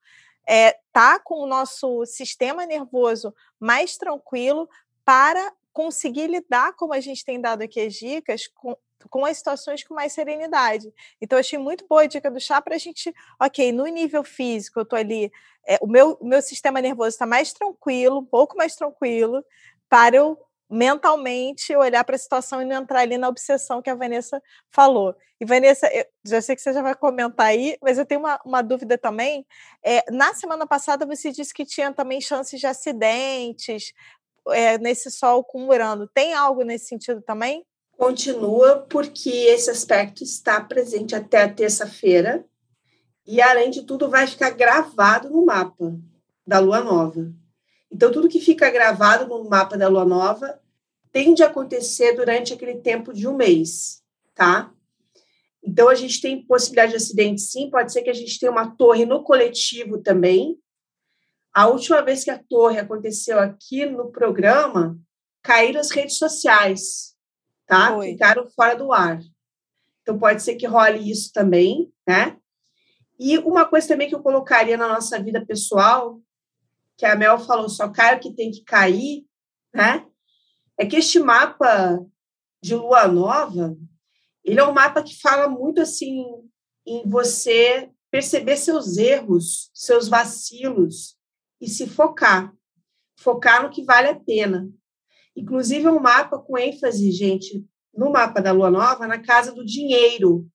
é, 0.47 0.79
tá 0.93 1.19
com 1.19 1.41
o 1.41 1.47
nosso 1.47 2.05
sistema 2.07 2.65
nervoso 2.65 3.35
mais 3.59 3.97
tranquilo 3.97 4.69
para 5.05 5.53
conseguir 5.73 6.29
lidar, 6.29 6.73
como 6.75 6.95
a 6.95 7.01
gente 7.01 7.25
tem 7.25 7.41
dado 7.41 7.63
aqui 7.63 7.81
as 7.81 7.95
dicas, 7.95 8.47
com, 8.47 8.77
com 9.11 9.27
as 9.27 9.37
situações 9.37 9.85
com 9.85 9.95
mais 9.95 10.13
serenidade. 10.13 10.93
Então, 11.21 11.39
achei 11.39 11.59
muito 11.59 11.87
boa 11.87 12.03
a 12.03 12.07
dica 12.07 12.31
do 12.31 12.41
chá 12.41 12.63
para 12.63 12.77
a 12.77 12.79
gente, 12.79 13.15
ok, 13.41 13.73
no 13.73 13.85
nível 13.87 14.25
físico, 14.25 14.79
eu 14.79 14.85
estou 14.85 14.99
ali, 14.99 15.31
é, 15.67 15.79
o, 15.83 15.87
meu, 15.87 16.17
o 16.21 16.27
meu 16.27 16.41
sistema 16.41 16.81
nervoso 16.81 17.11
está 17.11 17.27
mais 17.27 17.53
tranquilo, 17.53 18.21
um 18.21 18.25
pouco 18.25 18.57
mais 18.57 18.75
tranquilo, 18.75 19.45
para 19.89 20.17
eu 20.17 20.46
mentalmente 20.69 21.75
olhar 21.77 22.05
para 22.05 22.17
a 22.17 22.19
situação 22.19 22.61
e 22.61 22.65
não 22.65 22.83
entrar 22.83 23.01
ali 23.01 23.17
na 23.17 23.29
obsessão 23.29 23.81
que 23.81 23.91
a 23.91 23.95
Vanessa 23.95 24.43
falou. 24.71 25.15
E 25.41 25.45
Vanessa, 25.45 25.87
eu 25.93 26.05
já 26.25 26.41
sei 26.41 26.57
que 26.57 26.63
você 26.63 26.73
já 26.73 26.83
vai 26.83 26.95
comentar 26.95 27.47
aí, 27.47 27.77
mas 27.83 27.99
eu 27.99 28.07
tenho 28.07 28.21
uma, 28.21 28.41
uma 28.45 28.63
dúvida 28.63 28.97
também. 28.97 29.47
É, 29.85 30.03
na 30.11 30.35
semana 30.35 30.67
passada 30.67 31.07
você 31.07 31.31
disse 31.31 31.53
que 31.53 31.65
tinha 31.65 31.93
também 31.93 32.21
chances 32.21 32.59
de 32.59 32.67
acidentes 32.67 33.93
é, 34.49 34.79
nesse 34.79 35.11
sol 35.11 35.45
com 35.45 35.69
Urano. 35.69 36.09
Tem 36.09 36.35
algo 36.35 36.63
nesse 36.63 36.87
sentido 36.87 37.21
também? 37.23 37.65
Continua, 37.97 38.87
porque 38.91 39.31
esse 39.31 39.71
aspecto 39.71 40.23
está 40.23 40.61
presente 40.61 41.15
até 41.15 41.43
a 41.43 41.53
terça-feira, 41.53 42.45
e 43.27 43.41
além 43.41 43.71
de 43.71 43.83
tudo, 43.83 44.09
vai 44.09 44.27
ficar 44.27 44.51
gravado 44.51 45.31
no 45.31 45.45
mapa 45.45 45.99
da 46.47 46.59
lua 46.59 46.81
nova. 46.81 47.33
Então, 47.91 48.11
tudo 48.11 48.29
que 48.29 48.41
fica 48.41 48.71
gravado 48.71 49.27
no 49.27 49.49
mapa 49.49 49.77
da 49.77 49.89
lua 49.89 50.05
nova 50.05 50.61
tende 51.13 51.43
a 51.43 51.47
acontecer 51.47 52.13
durante 52.13 52.53
aquele 52.53 52.77
tempo 52.77 53.13
de 53.13 53.27
um 53.27 53.35
mês, 53.35 54.03
tá? 54.35 54.73
Então, 55.63 55.89
a 55.89 55.95
gente 55.95 56.21
tem 56.21 56.45
possibilidade 56.45 56.93
de 56.93 56.97
acidente, 56.97 57.41
sim. 57.41 57.71
Pode 57.71 57.93
ser 57.93 58.03
que 58.03 58.11
a 58.11 58.15
gente 58.15 58.39
tenha 58.39 58.53
uma 58.53 58.77
torre 58.77 59.05
no 59.05 59.23
coletivo 59.23 59.99
também. 59.99 60.59
A 61.53 61.69
última 61.69 62.03
vez 62.03 62.23
que 62.23 62.31
a 62.31 62.39
torre 62.39 62.79
aconteceu 62.79 63.39
aqui 63.39 63.87
no 63.87 64.13
programa, 64.13 64.99
caíram 65.43 65.81
as 65.81 65.91
redes 65.91 66.19
sociais, 66.19 67.17
tá? 67.67 67.95
Foi. 67.95 68.13
Ficaram 68.13 68.47
fora 68.51 68.77
do 68.77 68.93
ar. 68.93 69.21
Então, 70.03 70.19
pode 70.19 70.43
ser 70.43 70.57
que 70.57 70.67
role 70.67 71.11
isso 71.11 71.33
também, 71.33 71.91
né? 72.07 72.37
E 73.19 73.39
uma 73.39 73.65
coisa 73.65 73.89
também 73.89 74.09
que 74.09 74.15
eu 74.15 74.23
colocaria 74.23 74.77
na 74.77 74.87
nossa 74.87 75.19
vida 75.19 75.45
pessoal 75.45 76.21
que 76.97 77.05
a 77.05 77.15
Mel 77.15 77.39
falou, 77.39 77.69
só 77.69 77.89
cai 77.89 78.17
o 78.17 78.21
que 78.21 78.33
tem 78.33 78.51
que 78.51 78.63
cair, 78.65 79.27
né? 79.75 80.07
É 80.79 80.87
que 80.87 80.97
este 80.97 81.19
mapa 81.19 82.05
de 82.63 82.75
lua 82.75 83.07
nova, 83.07 83.77
ele 84.45 84.61
é 84.61 84.65
um 84.65 84.73
mapa 84.73 85.03
que 85.03 85.21
fala 85.21 85.49
muito 85.49 85.81
assim 85.81 86.25
em 86.87 87.09
você 87.09 87.91
perceber 88.11 88.57
seus 88.57 88.97
erros, 88.97 89.71
seus 89.75 90.09
vacilos 90.09 91.17
e 91.61 91.69
se 91.69 91.87
focar, 91.87 92.55
focar 93.19 93.63
no 93.63 93.71
que 93.71 93.85
vale 93.85 94.09
a 94.09 94.19
pena. 94.19 94.71
Inclusive 95.35 95.87
é 95.87 95.91
um 95.91 96.01
mapa 96.01 96.39
com 96.39 96.57
ênfase, 96.57 97.11
gente, 97.11 97.65
no 97.95 98.11
mapa 98.11 98.41
da 98.41 98.53
lua 98.53 98.71
nova, 98.71 99.07
na 99.07 99.19
casa 99.19 99.53
do 99.53 99.65
dinheiro, 99.65 100.49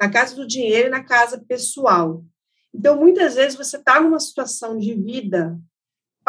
na 0.00 0.08
casa 0.08 0.36
do 0.36 0.46
dinheiro 0.46 0.88
e 0.88 0.90
na 0.90 1.02
casa 1.02 1.44
pessoal. 1.46 2.24
Então, 2.72 2.96
muitas 2.96 3.34
vezes 3.34 3.56
você 3.56 3.76
está 3.76 4.00
numa 4.00 4.20
situação 4.20 4.78
de 4.78 4.94
vida 4.94 5.58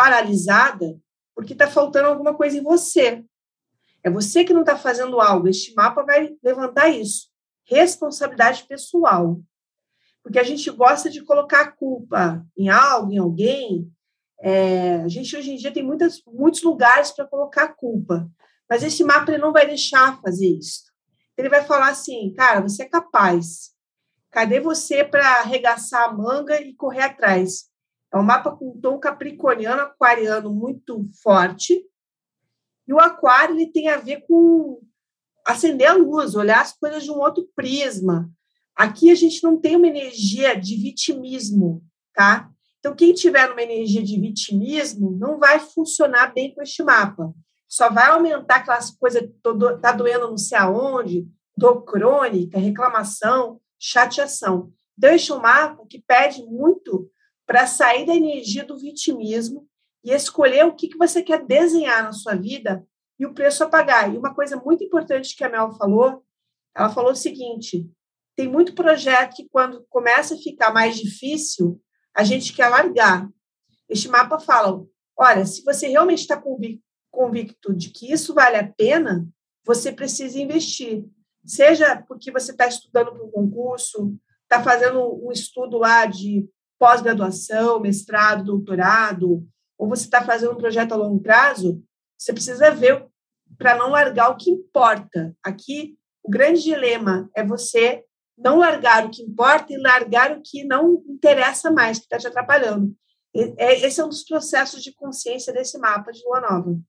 paralisada 0.01 1.00
porque 1.36 1.53
está 1.53 1.67
faltando 1.67 2.08
alguma 2.08 2.34
coisa 2.34 2.58
em 2.58 2.63
você. 2.63 3.24
É 4.03 4.10
você 4.10 4.43
que 4.43 4.51
não 4.51 4.62
está 4.62 4.75
fazendo 4.75 5.22
algo. 5.22 5.48
Este 5.48 5.75
mapa 5.75 6.01
vai 6.01 6.36
levantar 6.43 6.89
isso. 6.89 7.29
Responsabilidade 7.65 8.65
pessoal. 8.67 9.39
Porque 10.24 10.39
a 10.39 10.43
gente 10.43 10.72
gosta 10.72 11.08
de 11.08 11.24
colocar 11.24 11.62
a 11.62 11.72
culpa 11.72 12.43
em 12.58 12.70
algo, 12.70 13.13
em 13.13 13.20
alguém. 13.20 13.91
É, 14.39 14.96
a 14.96 15.08
gente 15.08 15.38
hoje 15.38 15.51
em 15.51 15.55
dia 15.55 15.72
tem 15.72 15.84
muitas, 15.84 16.20
muitos 16.25 16.63
lugares 16.63 17.12
para 17.12 17.27
colocar 17.27 17.65
a 17.65 17.74
culpa. 17.74 18.27
Mas 18.67 18.81
esse 18.81 19.03
mapa 19.03 19.31
ele 19.31 19.41
não 19.41 19.53
vai 19.53 19.67
deixar 19.67 20.20
fazer 20.20 20.48
isso. 20.48 20.91
Ele 21.38 21.48
vai 21.48 21.63
falar 21.63 21.89
assim, 21.89 22.34
cara, 22.34 22.60
você 22.60 22.84
é 22.84 22.89
capaz. 22.89 23.72
Cadê 24.31 24.60
você 24.60 25.03
para 25.03 25.41
arregaçar 25.41 26.05
a 26.05 26.12
manga 26.12 26.60
e 26.60 26.74
correr 26.74 27.03
atrás? 27.03 27.70
É 28.13 28.18
um 28.18 28.24
mapa 28.24 28.51
com 28.56 28.72
um 28.72 28.80
tom 28.80 29.00
capricorniano, 29.00 29.82
aquariano 29.82 30.53
muito 30.53 31.10
forte. 31.24 31.86
E 32.88 32.94
o 32.94 33.00
aquário 33.00 33.56
ele 33.56 33.72
tem 33.72 33.88
a 33.88 33.98
ver 33.98 34.25
com 34.27 34.82
acender 35.46 35.88
a 35.88 35.94
luz, 35.94 36.36
olhar 36.36 36.62
as 36.62 36.74
coisas 36.74 37.03
de 37.03 37.12
um 37.12 37.20
outro 37.20 37.48
prisma, 37.56 38.30
Aqui 38.75 39.12
a 39.12 39.15
gente 39.15 39.44
não 39.44 39.58
tem 39.58 39.75
uma 39.75 39.88
energia 39.88 40.60
de 40.60 40.75
vitimismo, 40.75 41.84
tá? 42.15 42.50
Então, 42.80 42.96
quem 42.96 43.13
tiver 43.13 43.51
uma 43.51 43.62
energia 43.62 44.01
de 44.01 44.20
vitimismo 44.20 45.12
não 45.12 45.38
vai 45.38 45.60
funcionar 45.60 46.34
bem 46.34 46.53
com 46.53 46.62
este 46.62 46.82
mapa. 46.82 47.32
Só 47.68 47.91
vai 47.91 48.10
aumentar 48.10 48.56
aquelas 48.56 48.89
coisas, 48.89 49.22
tá 49.82 49.91
doendo 49.91 50.30
não 50.30 50.38
sei 50.38 50.58
aonde, 50.58 51.27
dor 51.56 51.84
crônica, 51.84 52.58
reclamação, 52.58 53.62
chateação. 53.77 54.72
Então, 54.98 55.13
este 55.13 55.32
é 55.32 55.36
um 55.36 55.41
mapa 55.41 55.86
que 55.88 56.00
pede 56.00 56.44
muito 56.44 57.10
para 57.51 57.67
sair 57.67 58.05
da 58.05 58.15
energia 58.15 58.63
do 58.63 58.79
vitimismo 58.79 59.67
e 60.05 60.13
escolher 60.13 60.65
o 60.65 60.74
que, 60.74 60.88
que 60.88 60.98
você 60.98 61.22
quer 61.22 61.46
desenhar 61.46 62.01
na 62.01 62.13
sua 62.13 62.34
vida 62.34 62.81
e 63.20 63.25
o 63.25 63.34
preço 63.34 63.62
a 63.62 63.67
pagar. 63.67 64.10
E 64.10 64.17
uma 64.17 64.34
coisa 64.34 64.55
muito 64.55 64.86
importante 64.86 65.36
que 65.36 65.43
a 65.43 65.50
Mel 65.50 65.74
falou, 65.74 66.24
ela 66.74 66.88
falou 66.88 67.12
o 67.12 67.15
seguinte: 67.15 67.86
tem 68.38 68.48
muito 68.48 68.74
projeto 68.74 69.36
que, 69.36 69.50
quando 69.50 69.86
começa 69.89 70.34
a 70.34 70.38
ficar 70.38 70.72
mais 70.72 70.96
difícil, 70.96 71.77
a 72.15 72.24
gente 72.24 72.53
quer 72.53 72.70
largar. 72.70 73.29
Este 73.89 74.08
mapa 74.08 74.39
fala: 74.39 74.86
olha, 75.17 75.46
se 75.46 75.62
você 75.65 75.89
realmente 75.89 76.20
está 76.20 76.41
convicto 77.12 77.74
de 77.74 77.89
que 77.89 78.13
isso 78.13 78.34
vale 78.34 78.55
a 78.55 78.72
pena, 78.72 79.27
você 79.65 79.91
precisa 79.91 80.39
investir. 80.39 81.05
Seja 81.46 82.01
porque 82.08 82.31
você 82.31 82.53
está 82.53 82.65
estudando 82.65 83.12
para 83.12 83.25
um 83.25 83.29
concurso, 83.29 84.17
está 84.43 84.63
fazendo 84.63 85.22
um 85.22 85.34
estudo 85.34 85.77
lá 85.77 86.05
de 86.05 86.48
pós-graduação, 86.81 87.79
mestrado, 87.79 88.43
doutorado, 88.43 89.47
ou 89.77 89.88
você 89.88 90.05
está 90.05 90.23
fazendo 90.23 90.53
um 90.53 90.57
projeto 90.57 90.93
a 90.93 90.95
longo 90.95 91.21
prazo, 91.21 91.79
você 92.17 92.33
precisa 92.33 92.71
ver 92.71 93.05
para 93.55 93.75
não 93.75 93.91
largar 93.91 94.31
o 94.31 94.35
que 94.35 94.50
importa. 94.50 95.31
Aqui, 95.43 95.95
o 96.23 96.31
grande 96.31 96.63
dilema 96.63 97.29
é 97.35 97.45
você 97.45 98.03
não 98.35 98.57
largar 98.57 99.05
o 99.05 99.11
que 99.11 99.21
importa 99.21 99.71
e 99.71 99.77
largar 99.77 100.31
o 100.31 100.41
que 100.43 100.63
não 100.63 101.03
interessa 101.07 101.69
mais, 101.69 102.00
que 102.00 102.05
está 102.05 102.17
te 102.17 102.25
atrapalhando. 102.25 102.95
É, 103.35 103.85
esse 103.85 104.01
é 104.01 104.03
um 104.03 104.09
dos 104.09 104.23
processos 104.23 104.81
de 104.81 104.91
consciência 104.91 105.53
desse 105.53 105.77
mapa 105.77 106.11
de 106.11 106.23
lua 106.25 106.41
nova. 106.41 106.79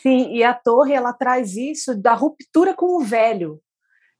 Sim, 0.00 0.32
e 0.32 0.44
a 0.44 0.54
torre 0.54 0.94
ela 0.94 1.12
traz 1.12 1.56
isso 1.56 2.00
da 2.00 2.14
ruptura 2.14 2.74
com 2.74 2.96
o 2.96 3.00
velho. 3.00 3.60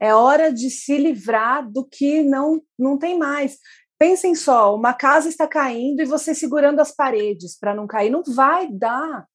É 0.00 0.12
hora 0.12 0.52
de 0.52 0.68
se 0.68 0.98
livrar 0.98 1.70
do 1.70 1.84
que 1.84 2.24
não, 2.24 2.60
não 2.76 2.98
tem 2.98 3.16
mais. 3.16 3.58
Pensem 4.02 4.34
só, 4.34 4.74
uma 4.74 4.92
casa 4.92 5.28
está 5.28 5.46
caindo 5.46 6.02
e 6.02 6.04
você 6.04 6.34
segurando 6.34 6.80
as 6.80 6.90
paredes 6.90 7.56
para 7.56 7.72
não 7.72 7.86
cair, 7.86 8.10
não 8.10 8.24
vai 8.24 8.66
dar. 8.68 9.28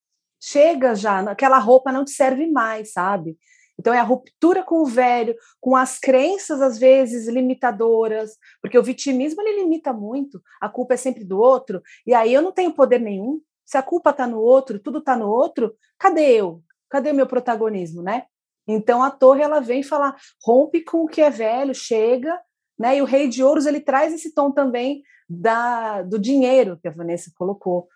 Chega 0.43 0.93
já, 0.93 1.21
aquela 1.21 1.57
roupa 1.57 1.89
não 1.89 2.03
te 2.03 2.11
serve 2.11 2.45
mais, 2.51 2.91
sabe? 2.91 3.37
Então 3.79 3.93
é 3.93 3.99
a 3.99 4.03
ruptura 4.03 4.63
com 4.63 4.81
o 4.81 4.85
velho, 4.85 5.33
com 5.61 5.73
as 5.73 5.97
crenças 5.97 6.61
às 6.61 6.77
vezes 6.77 7.29
limitadoras, 7.29 8.31
porque 8.61 8.77
o 8.77 8.83
vitimismo 8.83 9.41
ele 9.41 9.63
limita 9.63 9.93
muito, 9.93 10.41
a 10.59 10.67
culpa 10.67 10.95
é 10.95 10.97
sempre 10.97 11.23
do 11.23 11.39
outro, 11.39 11.81
e 12.05 12.13
aí 12.13 12.33
eu 12.33 12.41
não 12.41 12.51
tenho 12.51 12.73
poder 12.73 12.99
nenhum. 12.99 13.39
Se 13.65 13.77
a 13.77 13.81
culpa 13.81 14.09
está 14.09 14.27
no 14.27 14.41
outro, 14.41 14.79
tudo 14.79 14.97
está 14.97 15.15
no 15.15 15.29
outro, 15.29 15.77
cadê 15.97 16.41
eu? 16.41 16.61
Cadê 16.89 17.13
meu 17.13 17.25
protagonismo, 17.25 18.01
né? 18.01 18.25
Então 18.67 19.01
a 19.01 19.11
torre 19.11 19.43
ela 19.43 19.61
vem 19.61 19.81
falar, 19.81 20.17
rompe 20.43 20.83
com 20.83 21.05
o 21.05 21.07
que 21.07 21.21
é 21.21 21.29
velho, 21.29 21.73
chega, 21.73 22.37
né? 22.77 22.97
E 22.97 23.01
o 23.01 23.05
rei 23.05 23.27
de 23.27 23.43
ouros 23.43 23.65
ele 23.65 23.79
traz 23.79 24.13
esse 24.13 24.33
tom 24.33 24.51
também 24.51 25.03
da 25.29 26.01
do 26.03 26.17
dinheiro 26.17 26.77
que 26.81 26.87
a 26.87 26.91
Vanessa 26.91 27.31
colocou, 27.35 27.87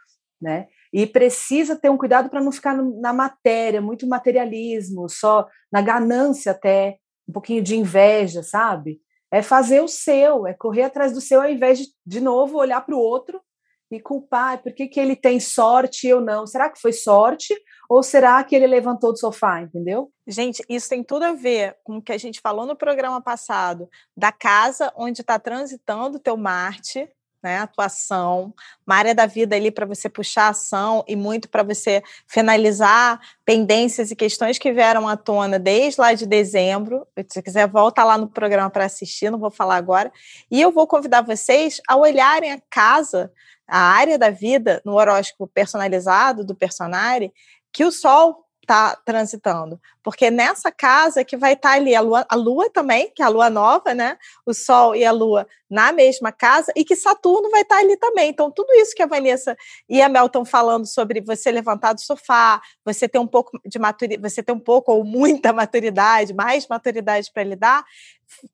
né? 0.41 0.67
E 0.91 1.05
precisa 1.05 1.75
ter 1.75 1.89
um 1.89 1.97
cuidado 1.97 2.29
para 2.29 2.41
não 2.41 2.51
ficar 2.51 2.75
na 2.75 3.13
matéria, 3.13 3.81
muito 3.81 4.07
materialismo, 4.07 5.07
só 5.07 5.47
na 5.71 5.81
ganância 5.81 6.51
até, 6.51 6.97
um 7.27 7.31
pouquinho 7.31 7.61
de 7.61 7.77
inveja, 7.77 8.43
sabe? 8.43 9.00
É 9.31 9.41
fazer 9.41 9.81
o 9.81 9.88
seu, 9.88 10.45
é 10.45 10.53
correr 10.53 10.83
atrás 10.83 11.13
do 11.13 11.21
seu 11.21 11.41
ao 11.41 11.50
invés 11.50 11.79
de, 11.79 11.88
de 12.05 12.19
novo, 12.19 12.57
olhar 12.57 12.81
para 12.81 12.95
o 12.95 13.00
outro 13.00 13.41
e 13.89 14.00
culpar, 14.00 14.61
por 14.61 14.73
que, 14.73 14.88
que 14.88 15.00
ele 15.00 15.15
tem 15.15 15.39
sorte 15.39 16.07
e 16.07 16.09
eu 16.09 16.21
não? 16.21 16.47
Será 16.47 16.70
que 16.70 16.79
foi 16.79 16.94
sorte 16.94 17.53
ou 17.92 18.01
será 18.01 18.42
que 18.42 18.56
ele 18.56 18.68
levantou 18.68 19.12
do 19.12 19.20
sofá, 19.20 19.60
entendeu? 19.60 20.10
Gente, 20.25 20.64
isso 20.70 20.88
tem 20.88 21.04
tudo 21.04 21.25
a 21.25 21.34
ver 21.34 21.75
com 21.84 21.98
o 21.98 22.01
que 22.01 22.14
a 22.14 22.18
gente 22.18 22.40
falou 22.40 22.66
no 22.66 22.74
programa 22.74 23.20
passado, 23.20 23.90
da 24.16 24.32
casa 24.32 24.94
onde 24.96 25.20
está 25.20 25.38
transitando 25.38 26.16
o 26.16 26.20
teu 26.20 26.38
Marte, 26.38 27.10
né, 27.44 27.58
atuação, 27.58 28.54
uma 28.88 28.96
área 28.96 29.14
da 29.14 29.25
vida 29.25 29.58
ali 29.58 29.70
para 29.70 29.86
você 29.86 30.08
puxar 30.08 30.48
ação 30.48 31.04
e 31.06 31.18
muito 31.18 31.50
para 31.50 31.64
você 31.64 32.01
finalizar 32.25 33.20
pendências 33.44 34.10
e 34.10 34.16
questões 34.16 34.58
que 34.58 34.72
vieram 34.72 35.06
à 35.06 35.18
tona 35.18 35.60
desde 35.60 36.00
lá 36.00 36.14
de 36.14 36.25
dezembro. 36.25 37.06
Se 37.27 37.44
quiser, 37.44 37.68
volta 37.68 38.06
lá 38.06 38.18
no 38.18 38.30
programa 38.30 38.70
para 38.70 38.86
assistir, 38.86 39.30
não 39.30 39.40
vou 39.40 39.51
falar 39.51 39.75
agora. 39.75 40.14
E 40.50 40.62
eu 40.62 40.72
vou 40.72 40.88
convidar 40.88 41.24
vocês 41.24 41.82
a 41.90 41.98
olharem 41.98 42.54
a 42.54 42.62
casa 42.70 43.34
a 43.72 43.80
área 43.80 44.20
da 44.20 44.30
vida 44.30 44.82
no 44.84 44.96
horóscopo 44.96 45.48
personalizado 45.48 46.44
do 46.44 46.54
personagem 46.54 47.32
que 47.72 47.86
o 47.86 47.92
Sol 47.92 48.46
está 48.72 48.96
transitando. 49.05 49.79
Porque 50.03 50.31
nessa 50.31 50.72
casa 50.72 51.24
que 51.24 51.36
vai 51.36 51.53
estar 51.53 51.72
tá 51.72 51.75
ali 51.75 51.94
a 51.94 52.01
lua, 52.01 52.25
a 52.29 52.36
lua 52.36 52.70
também, 52.70 53.12
que 53.14 53.22
é 53.22 53.25
a 53.25 53.29
lua 53.29 53.50
nova, 53.50 53.94
né? 53.94 54.18
O 54.46 54.53
Sol 54.53 54.96
e 54.96 55.03
a 55.03 55.12
Lua 55.12 55.48
na 55.70 55.92
mesma 55.92 56.31
casa, 56.31 56.72
e 56.75 56.84
que 56.84 56.96
Saturno 56.96 57.50
vai 57.50 57.62
estar 57.62 57.75
tá 57.75 57.81
ali 57.81 57.96
também. 57.98 58.29
Então, 58.29 58.51
tudo 58.51 58.74
isso 58.74 58.94
que 58.94 59.01
a 59.01 59.07
Vanessa 59.07 59.55
e 59.88 60.01
a 60.01 60.10
Mel 60.10 60.25
estão 60.25 60.44
falando 60.44 60.86
sobre 60.86 61.22
você 61.22 61.51
levantar 61.51 61.94
do 61.94 62.01
sofá, 62.01 62.62
você 62.84 63.07
ter 63.07 63.20
um 63.20 63.27
pouco 63.27 63.60
de 63.66 63.79
maturidade, 63.79 64.22
você 64.22 64.44
ter 64.44 64.51
um 64.51 64.60
pouco 64.60 64.92
ou 64.92 65.03
muita 65.03 65.51
maturidade, 65.53 66.34
mais 66.34 66.68
maturidade 66.68 67.31
para 67.34 67.44
lidar, 67.44 67.86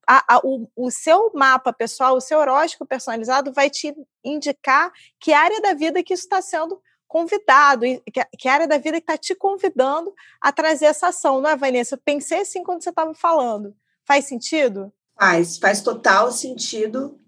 a, 0.07 0.35
a, 0.35 0.39
o, 0.43 0.67
o, 0.75 0.91
seu 0.91 1.31
mapa 1.33 1.71
pessoal, 1.71 2.15
o 2.15 2.21
seu 2.21 2.39
horóscopo 2.39 2.85
personalizado 2.85 3.51
vai 3.53 3.69
te 3.69 3.95
indicar 4.23 4.91
que 5.19 5.33
área 5.33 5.61
da 5.61 5.73
vida 5.73 6.03
que 6.03 6.13
isso 6.13 6.23
está 6.23 6.41
sendo 6.41 6.81
convidado, 7.07 7.81
que, 7.81 8.25
que 8.37 8.47
área 8.47 8.67
da 8.67 8.77
vida 8.77 8.97
que 8.97 9.03
está 9.03 9.17
te 9.17 9.33
convidando 9.33 10.13
a 10.41 10.51
trazer 10.51 10.85
essa 10.85 11.07
ação, 11.07 11.41
não 11.41 11.49
é, 11.49 11.55
Vanessa? 11.55 11.95
Eu 11.95 12.01
pensei 12.03 12.41
assim 12.41 12.63
quando 12.63 12.83
você 12.83 12.89
estava 12.89 13.13
falando. 13.13 13.75
Faz 14.05 14.25
sentido? 14.25 14.91
Faz, 15.17 15.57
faz 15.57 15.81
total 15.81 16.31
sentido. 16.31 17.19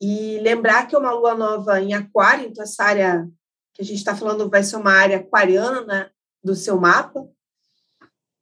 E 0.00 0.38
lembrar 0.40 0.86
que 0.86 0.94
é 0.94 0.98
uma 0.98 1.12
lua 1.12 1.34
nova 1.34 1.80
em 1.80 1.94
aquário, 1.94 2.46
então 2.46 2.64
essa 2.64 2.84
área 2.84 3.28
que 3.72 3.82
a 3.82 3.84
gente 3.84 3.98
está 3.98 4.14
falando 4.14 4.50
vai 4.50 4.62
ser 4.62 4.76
uma 4.76 4.92
área 4.92 5.18
aquariana 5.18 5.82
né, 5.82 6.10
do 6.42 6.54
seu 6.54 6.78
mapa. 6.78 7.26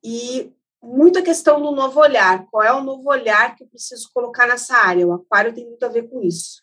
E 0.02 0.52
muita 0.82 1.22
questão 1.22 1.60
do 1.62 1.70
novo 1.70 2.00
olhar. 2.00 2.46
Qual 2.50 2.62
é 2.62 2.72
o 2.72 2.82
novo 2.82 3.08
olhar 3.08 3.54
que 3.54 3.62
eu 3.62 3.68
preciso 3.68 4.10
colocar 4.12 4.46
nessa 4.46 4.76
área? 4.76 5.06
O 5.06 5.12
aquário 5.12 5.54
tem 5.54 5.66
muito 5.66 5.84
a 5.84 5.88
ver 5.88 6.08
com 6.08 6.20
isso. 6.20 6.62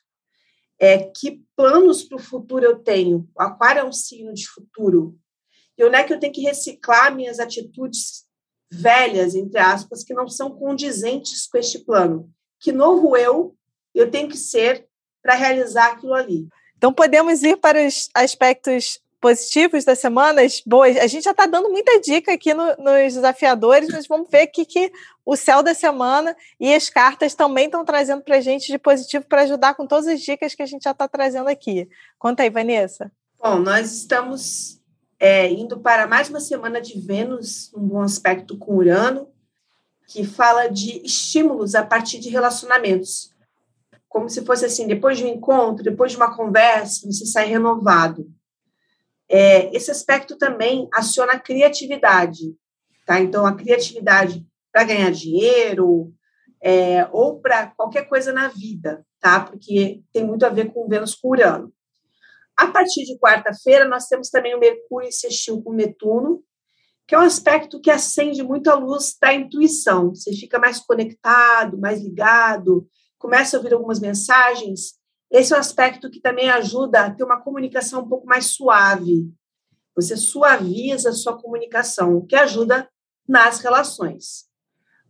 É, 0.80 0.98
que 1.00 1.44
planos 1.56 2.04
para 2.04 2.15
o 2.15 2.22
futuro 2.22 2.63
eu 2.63 2.80
tenho? 2.80 3.30
O 3.38 3.42
aquário 3.42 3.82
é 3.82 3.84
um 3.84 3.92
signo 3.92 4.34
de 4.34 4.48
futuro. 4.48 5.18
E 5.78 5.84
onde 5.84 5.96
é 5.96 6.04
que 6.04 6.13
eu 6.13 6.20
tenho 6.20 6.34
que 6.34 6.42
reciclar 6.42 7.13
minhas 7.13 7.39
atitudes 7.39 8.26
velhas, 8.72 9.36
entre 9.36 9.60
aspas, 9.60 10.04
que 10.04 10.13
não 10.13 10.28
são 10.28 10.52
condizentes 10.52 11.48
com 11.48 11.58
este 11.58 11.80
plano? 11.80 12.30
Que 12.60 12.72
novo 12.72 13.15
eu 13.15 13.56
eu 13.94 14.10
tenho 14.10 14.30
que 14.30 14.38
ser 14.38 14.88
para 15.22 15.36
realizar 15.36 15.92
aquilo 15.92 16.13
ali? 16.13 16.48
Então, 16.78 16.94
podemos 16.94 17.44
ir 17.44 17.58
para 17.58 17.86
os 17.86 18.10
aspectos 18.13 19.02
positivos 19.19 19.84
das 19.84 19.99
semanas 19.99 20.62
boas. 20.65 20.97
A 20.97 21.08
gente 21.08 21.23
já 21.23 21.32
está 21.32 21.45
dando 21.45 21.69
muita 21.69 21.99
dica 21.99 22.34
aqui 22.34 22.53
no, 22.53 22.65
nos 22.77 23.13
desafiadores, 23.13 23.89
mas 23.91 24.08
vamos 24.08 24.29
ver 24.29 24.45
o 24.45 24.51
que, 24.51 24.65
que 24.65 24.91
o 25.25 25.36
céu 25.36 25.62
da 25.62 25.73
semana 25.73 26.36
e 26.60 26.73
as 26.73 26.89
cartas 26.89 27.36
também 27.36 27.65
estão 27.65 27.84
trazendo 27.84 28.23
para 28.23 28.38
a 28.38 28.41
gente 28.41 28.71
de 28.71 28.77
positivo 28.77 29.25
para 29.25 29.41
ajudar 29.41 29.75
com 29.75 29.86
todas 29.86 30.08
as 30.08 30.21
dicas 30.21 30.55
que 30.55 30.63
a 30.63 30.65
gente 30.65 30.84
já 30.84 30.91
está 30.91 31.08
trazendo 31.08 31.49
aqui. 31.49 31.88
Conta 32.17 32.43
aí, 32.43 32.49
Vanessa. 32.49 33.12
Bom, 33.41 33.60
nós 33.60 33.91
estamos 33.93 34.82
é, 35.19 35.49
indo 35.51 35.79
para 35.79 36.08
mais 36.08 36.29
uma 36.29 36.39
semana 36.39 36.82
de 36.82 36.99
Vênus, 36.99 37.71
um 37.75 37.82
bom 37.82 38.01
aspecto 38.01 38.58
com 38.58 38.75
Urano, 38.75 39.27
que 40.08 40.23
fala 40.25 40.67
de 40.67 41.05
estímulos 41.05 41.75
a 41.75 41.86
partir 41.86 42.19
de 42.19 42.29
relacionamentos. 42.29 43.34
Como 44.08 44.27
se 44.27 44.43
fosse 44.43 44.65
assim, 44.65 44.88
depois 44.88 45.17
de 45.17 45.23
um 45.23 45.27
encontro, 45.27 45.84
depois 45.84 46.12
de 46.12 46.17
uma 46.17 46.36
conversa, 46.36 47.05
você 47.05 47.25
sai 47.25 47.45
renovado 47.45 48.27
é, 49.30 49.76
esse 49.76 49.92
aspecto 49.92 50.38
também 50.38 50.88
aciona 50.92 51.34
a 51.34 51.39
criatividade, 51.39 52.56
tá? 53.06 53.20
Então, 53.20 53.46
a 53.46 53.56
criatividade 53.56 54.46
para 54.72 54.84
ganhar 54.84 55.12
dinheiro 55.12 56.12
é, 56.62 57.08
ou 57.12 57.39
para 57.39 57.68
qualquer 57.68 58.08
coisa 58.10 58.34
na 58.34 58.48
vida, 58.48 59.06
tá? 59.20 59.39
Porque 59.39 60.02
tem 60.12 60.26
muito 60.26 60.46
a 60.46 60.50
ver 60.50 60.74
com 60.74 60.88
Vênus 60.88 61.15
com 61.15 61.30
Urano. 61.30 61.72
A 62.58 62.68
partir 62.68 63.06
de 63.06 63.18
quarta-feira, 63.18 63.88
nós 63.88 64.08
temos 64.08 64.30
também 64.30 64.56
o 64.56 64.60
Mercúrio 64.60 65.12
sextil 65.12 65.62
com 65.62 65.74
Netuno, 65.74 66.44
que 67.08 67.15
é 67.15 67.18
um 67.18 67.24
aspecto 67.24 67.80
que 67.80 67.89
acende 67.89 68.44
muito 68.44 68.70
a 68.70 68.76
luz 68.76 69.15
da 69.20 69.34
intuição. 69.34 70.13
Você 70.13 70.34
fica 70.34 70.60
mais 70.60 70.80
conectado, 70.80 71.78
mais 71.78 72.02
ligado, 72.02 72.88
começa 73.18 73.56
a 73.56 73.60
ouvir 73.60 73.74
algumas 73.74 74.00
mensagens 74.00 74.98
esse 75.32 75.54
é 75.54 75.58
um 75.58 75.60
aspecto 75.60 76.10
que 76.10 76.20
também 76.20 76.50
ajuda 76.50 77.02
a 77.02 77.12
ter 77.12 77.24
uma 77.24 77.42
comunicação 77.42 78.02
um 78.02 78.08
pouco 78.08 78.26
mais 78.26 78.48
suave. 78.48 79.32
Você 79.96 80.18
suaviza 80.18 81.10
a 81.10 81.13
sua 81.13 81.39
comunicação, 81.39 82.15
o 82.15 82.26
que 82.26 82.36
ajuda 82.36 82.89
nas 83.28 83.60
relações. 83.60 84.50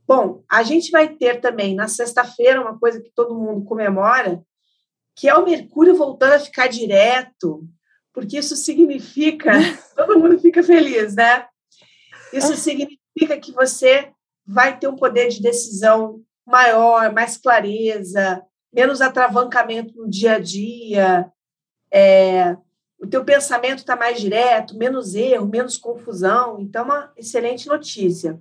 Bom, 0.06 0.44
a 0.50 0.64
gente 0.64 0.92
vai 0.92 1.08
ter 1.08 1.40
também 1.40 1.76
na 1.76 1.88
sexta-feira 1.88 2.60
uma 2.60 2.78
coisa 2.78 3.00
que 3.00 3.12
todo 3.12 3.38
mundo 3.38 3.64
comemora, 3.64 4.44
que 5.16 5.30
é 5.30 5.36
o 5.36 5.46
Mercúrio 5.46 5.96
voltando 5.96 6.34
a 6.34 6.40
ficar 6.40 6.68
direto, 6.68 7.66
porque 8.12 8.40
isso 8.40 8.56
significa, 8.56 9.52
todo 9.96 10.20
mundo 10.20 10.40
fica 10.40 10.64
feliz, 10.64 11.16
né? 11.16 11.46
Isso 12.34 12.56
significa 12.56 13.40
que 13.40 13.52
você 13.52 14.12
vai 14.46 14.78
ter 14.78 14.88
um 14.88 14.96
poder 14.96 15.30
de 15.30 15.42
decisão 15.42 16.22
maior, 16.46 17.14
mais 17.14 17.38
clareza, 17.38 18.44
menos 18.72 19.02
atravancamento 19.02 19.96
no 19.96 20.10
dia 20.10 20.34
a 20.34 20.40
dia, 20.40 21.32
é, 21.92 22.56
o 23.00 23.08
teu 23.08 23.24
pensamento 23.24 23.80
está 23.80 23.96
mais 23.96 24.20
direto, 24.20 24.78
menos 24.78 25.16
erro, 25.16 25.48
menos 25.48 25.78
confusão. 25.78 26.60
Então, 26.60 26.86
uma 26.86 27.12
excelente 27.16 27.68
notícia. 27.68 28.40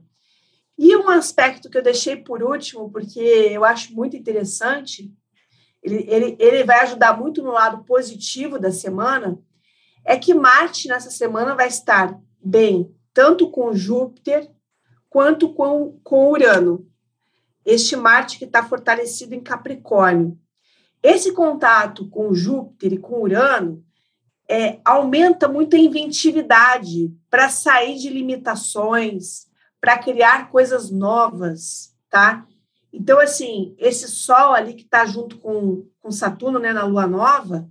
E 0.77 0.97
um 0.97 1.09
aspecto 1.09 1.71
que 1.71 1.79
eu 1.79 1.83
deixei 1.83 2.17
por 2.17 2.43
último, 2.43 2.91
porque 2.91 3.21
eu 3.21 3.65
acho 3.65 3.95
muito 3.95 4.17
interessante, 4.17 5.13
ele, 5.83 6.05
ele, 6.09 6.37
ele 6.39 6.65
vai 6.65 6.81
ajudar 6.81 7.19
muito 7.19 7.43
no 7.43 7.51
lado 7.51 7.85
positivo 7.85 8.59
da 8.59 8.71
semana, 8.71 9.39
é 10.05 10.17
que 10.17 10.35
Marte 10.35 10.89
nessa 10.89 11.11
semana 11.11 11.55
vai 11.55 11.69
estar 11.69 12.19
bem 12.41 12.95
tanto 13.13 13.51
com 13.51 13.75
Júpiter 13.75 14.49
quanto 15.11 15.53
com, 15.53 15.99
com 16.05 16.31
Urano. 16.31 16.88
Este 17.69 17.95
Marte 17.97 18.39
que 18.39 18.47
está 18.47 18.65
fortalecido 18.65 19.35
em 19.35 19.43
Capricórnio. 19.43 20.39
Esse 21.03 21.33
contato 21.33 22.09
com 22.09 22.33
Júpiter 22.33 22.95
e 22.95 22.99
com 22.99 23.21
Urano 23.21 23.85
é, 24.49 24.81
aumenta 24.83 25.47
muito 25.47 25.77
a 25.77 25.79
inventividade 25.79 27.15
para 27.29 27.51
sair 27.51 27.99
de 27.99 28.09
limitações, 28.09 29.49
para 29.79 29.99
criar 29.99 30.51
coisas 30.51 30.91
novas, 30.91 31.95
tá? 32.09 32.47
Então, 32.91 33.21
assim, 33.21 33.75
esse 33.77 34.09
Sol 34.09 34.55
ali 34.55 34.73
que 34.73 34.85
está 34.85 35.05
junto 35.05 35.37
com, 35.37 35.87
com 36.01 36.11
Saturno, 36.11 36.59
né, 36.59 36.73
na 36.73 36.87
Lua 36.87 37.07
Nova, 37.07 37.69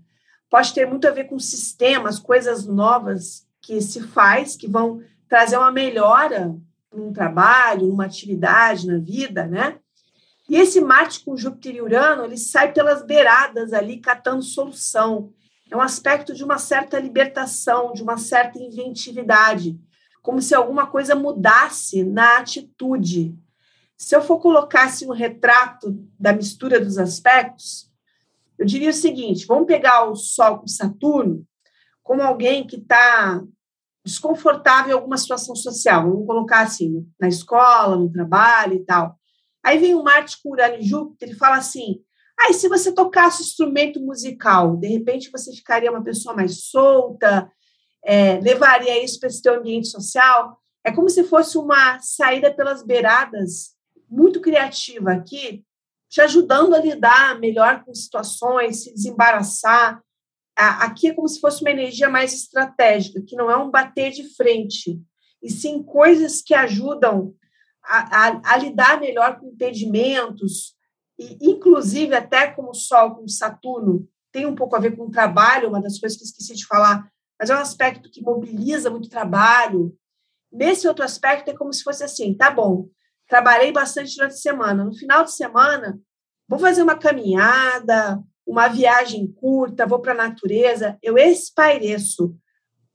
pode 0.48 0.76
ter 0.76 0.86
muito 0.86 1.08
a 1.08 1.12
ver 1.12 1.24
com 1.24 1.40
sistemas, 1.40 2.20
coisas 2.20 2.68
novas 2.68 3.48
que 3.60 3.82
se 3.82 4.04
faz, 4.04 4.56
que 4.56 4.68
vão 4.68 5.02
trazer 5.28 5.58
uma 5.58 5.72
melhora 5.72 6.56
num 6.94 7.12
trabalho, 7.12 7.88
numa 7.88 8.06
atividade, 8.06 8.86
na 8.86 9.00
vida, 9.00 9.48
né? 9.48 9.80
E 10.50 10.56
esse 10.56 10.80
Marte 10.80 11.24
com 11.26 11.36
Júpiter 11.36 11.76
e 11.76 11.82
Urano, 11.82 12.24
ele 12.24 12.38
sai 12.38 12.72
pelas 12.72 13.06
beiradas 13.06 13.74
ali, 13.74 14.00
catando 14.00 14.42
solução. 14.42 15.34
É 15.70 15.76
um 15.76 15.82
aspecto 15.82 16.34
de 16.34 16.44
uma 16.44 16.58
certa 16.58 17.00
libertação, 17.00 17.92
de 17.92 18.02
uma 18.02 18.18
certa 18.18 18.58
inventividade 18.58 19.78
como 20.28 20.42
se 20.42 20.54
alguma 20.54 20.86
coisa 20.86 21.16
mudasse 21.16 22.04
na 22.04 22.40
atitude. 22.40 23.34
Se 23.96 24.14
eu 24.14 24.22
for 24.22 24.40
colocar 24.40 24.84
assim, 24.84 25.08
um 25.08 25.14
retrato 25.14 25.98
da 26.20 26.34
mistura 26.34 26.82
dos 26.82 26.98
aspectos, 26.98 27.90
eu 28.60 28.66
diria 28.66 28.90
o 28.90 28.94
seguinte: 28.94 29.46
vamos 29.46 29.68
pegar 29.68 30.04
o 30.04 30.18
Sol 30.18 30.60
com 30.60 30.68
Saturno 30.68 31.48
como 32.04 32.22
alguém 32.22 32.68
que 32.68 32.76
está 32.76 33.42
desconfortável 34.04 34.92
em 34.92 34.96
alguma 34.96 35.18
situação 35.18 35.56
social, 35.56 36.10
vamos 36.10 36.26
colocar 36.26 36.62
assim, 36.62 37.06
na 37.20 37.28
escola, 37.30 37.98
no 37.98 38.12
trabalho 38.12 38.74
e 38.74 38.80
tal. 38.84 39.17
Aí 39.68 39.80
vem 39.80 39.94
o 39.96 40.02
Marte 40.02 40.42
com 40.42 40.52
Urano 40.52 40.78
e 40.78 40.82
Júpiter 40.82 41.30
e 41.30 41.36
fala 41.36 41.58
assim: 41.58 42.02
ah, 42.40 42.54
se 42.54 42.70
você 42.70 42.90
tocasse 42.94 43.44
instrumento 43.44 44.00
musical, 44.00 44.78
de 44.78 44.88
repente 44.88 45.30
você 45.30 45.54
ficaria 45.54 45.92
uma 45.92 46.02
pessoa 46.02 46.34
mais 46.34 46.70
solta, 46.70 47.52
é, 48.02 48.40
levaria 48.40 49.04
isso 49.04 49.20
para 49.20 49.28
esse 49.28 49.42
teu 49.42 49.56
ambiente 49.56 49.90
social, 49.90 50.58
é 50.86 50.92
como 50.94 51.10
se 51.10 51.22
fosse 51.26 51.58
uma 51.58 52.00
saída 52.00 52.50
pelas 52.50 52.82
beiradas, 52.82 53.76
muito 54.10 54.40
criativa 54.40 55.12
aqui, 55.12 55.66
te 56.08 56.22
ajudando 56.22 56.74
a 56.74 56.80
lidar 56.80 57.38
melhor 57.38 57.84
com 57.84 57.94
situações, 57.94 58.84
se 58.84 58.94
desembaraçar. 58.94 60.02
Aqui 60.56 61.10
é 61.10 61.14
como 61.14 61.28
se 61.28 61.42
fosse 61.42 61.62
uma 61.62 61.72
energia 61.72 62.08
mais 62.08 62.34
estratégica, 62.34 63.22
que 63.22 63.36
não 63.36 63.52
é 63.52 63.58
um 63.58 63.70
bater 63.70 64.12
de 64.12 64.34
frente, 64.34 64.98
e 65.44 65.50
sim 65.50 65.84
coisas 65.84 66.42
que 66.42 66.54
ajudam 66.54 67.36
a, 67.88 68.42
a, 68.54 68.58
lidar 68.58 69.00
melhor 69.00 69.40
com 69.40 69.48
impedimentos, 69.48 70.76
e 71.18 71.38
inclusive 71.42 72.14
até 72.16 72.48
como 72.52 72.70
o 72.70 72.76
Sol, 72.76 73.16
com 73.16 73.28
Saturno, 73.28 74.08
tem 74.32 74.46
um 74.46 74.56
pouco 74.56 74.76
a 74.76 74.80
ver 74.80 74.96
com 74.96 75.06
o 75.06 75.12
trabalho, 75.12 75.70
uma 75.70 75.82
das 75.82 76.00
coisas 76.00 76.18
que 76.18 76.26
esqueci 76.26 76.56
de 76.56 76.66
falar, 76.66 77.10
mas 77.40 77.50
é 77.50 77.56
um 77.56 77.60
aspecto 77.60 78.10
que 78.10 78.22
mobiliza 78.22 78.90
muito 78.90 79.10
trabalho. 79.10 79.96
Nesse 80.52 80.88
outro 80.88 81.04
aspecto, 81.04 81.50
é 81.50 81.56
como 81.56 81.72
se 81.72 81.84
fosse 81.84 82.04
assim: 82.04 82.34
tá 82.34 82.50
bom, 82.50 82.90
trabalhei 83.28 83.72
bastante 83.72 84.16
durante 84.16 84.34
a 84.34 84.38
semana. 84.38 84.84
No 84.84 84.94
final 84.94 85.24
de 85.24 85.32
semana, 85.32 86.00
vou 86.48 86.60
fazer 86.60 86.82
uma 86.82 86.98
caminhada, 86.98 88.22
uma 88.46 88.68
viagem 88.68 89.28
curta, 89.28 89.86
vou 89.86 90.00
para 90.00 90.14
a 90.14 90.28
natureza, 90.28 90.98
eu 91.02 91.18
espaireço. 91.18 92.36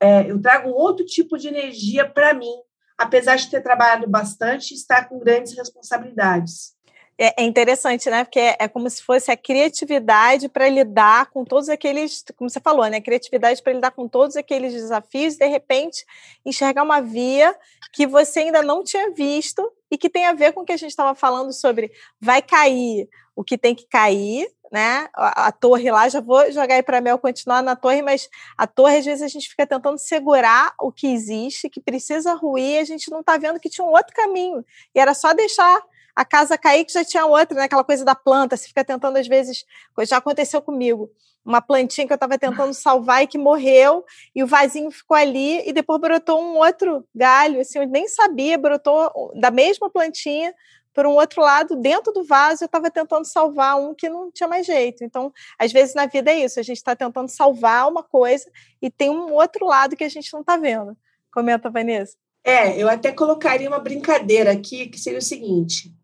É, 0.00 0.28
eu 0.28 0.40
trago 0.40 0.70
outro 0.70 1.05
tipo 1.05 1.38
de 1.38 1.46
energia 1.46 2.09
para 2.09 2.35
mim, 2.35 2.55
apesar 3.02 3.36
de 3.36 3.50
ter 3.50 3.60
trabalhado 3.60 4.08
bastante 4.08 4.72
e 4.72 4.76
estar 4.76 5.08
com 5.08 5.18
grandes 5.18 5.56
responsabilidades. 5.56 6.74
É, 7.18 7.42
é, 7.42 7.44
interessante, 7.44 8.08
né? 8.08 8.24
Porque 8.24 8.40
é, 8.40 8.56
é, 8.58 8.68
como 8.68 8.88
se 8.88 9.02
fosse 9.02 9.30
a 9.30 9.36
criatividade 9.36 10.48
para 10.48 10.68
lidar 10.68 11.26
com 11.26 11.44
todos 11.44 11.68
aqueles, 11.68 12.24
como 12.36 12.48
você 12.48 12.58
falou, 12.58 12.86
né? 12.86 13.00
Criatividade 13.00 13.62
para 13.62 13.72
lidar 13.74 13.90
com 13.90 14.08
todos 14.08 14.36
aqueles 14.36 14.72
desafios, 14.72 15.36
de 15.36 15.46
repente 15.46 16.04
enxergar 16.44 16.82
uma 16.82 17.00
via 17.00 17.54
que 17.92 18.06
você 18.06 18.40
ainda 18.40 18.62
não 18.62 18.82
tinha 18.82 19.10
visto 19.10 19.70
e 19.90 19.98
que 19.98 20.08
tem 20.08 20.26
a 20.26 20.32
ver 20.32 20.52
com 20.52 20.62
o 20.62 20.64
que 20.64 20.72
a 20.72 20.76
gente 20.76 20.90
estava 20.90 21.14
falando 21.14 21.52
sobre 21.52 21.92
vai 22.20 22.40
cair 22.40 23.08
o 23.36 23.44
que 23.44 23.58
tem 23.58 23.74
que 23.74 23.86
cair, 23.86 24.48
né? 24.72 25.06
A, 25.14 25.48
a 25.48 25.52
torre 25.52 25.90
lá, 25.90 26.08
já 26.08 26.18
vou 26.18 26.50
jogar 26.50 26.76
aí 26.76 26.82
para 26.82 26.98
Mel 26.98 27.18
continuar 27.18 27.62
na 27.62 27.76
torre, 27.76 28.00
mas 28.00 28.30
a 28.56 28.66
torre 28.66 28.96
às 28.96 29.04
vezes 29.04 29.22
a 29.22 29.28
gente 29.28 29.50
fica 29.50 29.66
tentando 29.66 29.98
segurar 29.98 30.72
o 30.80 30.90
que 30.90 31.06
existe, 31.12 31.68
que 31.68 31.78
precisa 31.78 32.32
ruir, 32.32 32.76
e 32.76 32.78
a 32.78 32.85
gente 32.85 33.11
não 33.11 33.20
está 33.20 33.37
vendo 33.37 33.61
que 33.61 33.68
tinha 33.68 33.87
um 33.87 33.90
outro 33.90 34.14
caminho. 34.16 34.64
E 34.94 34.98
era 34.98 35.12
só 35.12 35.35
deixar 35.35 35.78
a 36.16 36.24
casa 36.24 36.56
cair 36.56 36.87
que 36.87 36.92
já 36.92 37.04
tinha 37.04 37.26
outra, 37.26 37.54
né? 37.54 37.64
Aquela 37.64 37.85
coisa 37.85 38.02
da 38.02 38.14
planta, 38.14 38.56
você 38.56 38.66
fica 38.66 38.82
tentando, 38.82 39.18
às 39.18 39.28
vezes, 39.28 39.66
já 40.06 40.16
aconteceu 40.16 40.62
comigo. 40.62 41.11
Uma 41.44 41.61
plantinha 41.61 42.06
que 42.06 42.12
eu 42.12 42.16
estava 42.16 42.38
tentando 42.38 42.72
salvar 42.72 43.24
e 43.24 43.26
que 43.26 43.37
morreu, 43.37 44.06
e 44.35 44.42
o 44.42 44.46
vasinho 44.46 44.90
ficou 44.90 45.16
ali, 45.16 45.68
e 45.68 45.72
depois 45.72 46.00
brotou 46.00 46.40
um 46.40 46.56
outro 46.56 47.06
galho, 47.14 47.61
assim, 47.61 47.78
eu 47.78 47.87
nem 47.87 48.08
sabia, 48.08 48.56
brotou 48.56 49.32
da 49.35 49.50
mesma 49.50 49.90
plantinha 49.90 50.54
por 50.92 51.07
um 51.07 51.12
outro 51.12 51.42
lado, 51.42 51.76
dentro 51.76 52.12
do 52.12 52.24
vaso, 52.24 52.64
eu 52.64 52.66
estava 52.66 52.90
tentando 52.90 53.24
salvar 53.24 53.78
um 53.78 53.94
que 53.94 54.09
não 54.09 54.31
tinha 54.31 54.48
mais 54.48 54.66
jeito. 54.66 55.02
Então, 55.05 55.33
às 55.59 55.72
vezes 55.72 55.94
na 55.94 56.07
vida 56.07 56.31
é 56.31 56.44
isso, 56.44 56.61
a 56.61 56.62
gente 56.62 56.76
está 56.76 56.94
tentando 56.94 57.28
salvar 57.28 57.88
uma 57.88 58.02
coisa 58.02 58.50
e 58.81 58.90
tem 58.90 59.11
um 59.11 59.33
outro 59.33 59.66
lado 59.66 59.96
que 59.96 60.05
a 60.05 60.09
gente 60.09 60.33
não 60.33 60.40
está 60.40 60.57
vendo. 60.57 60.96
Comenta, 61.33 61.70
Vanessa. 61.70 62.16
É, 62.44 62.76
eu 62.76 62.88
até 62.88 63.12
colocaria 63.12 63.68
uma 63.68 63.78
brincadeira 63.78 64.52
aqui, 64.52 64.88
que 64.88 64.98
seria 64.98 65.20
o 65.20 65.22
seguinte: 65.22 65.94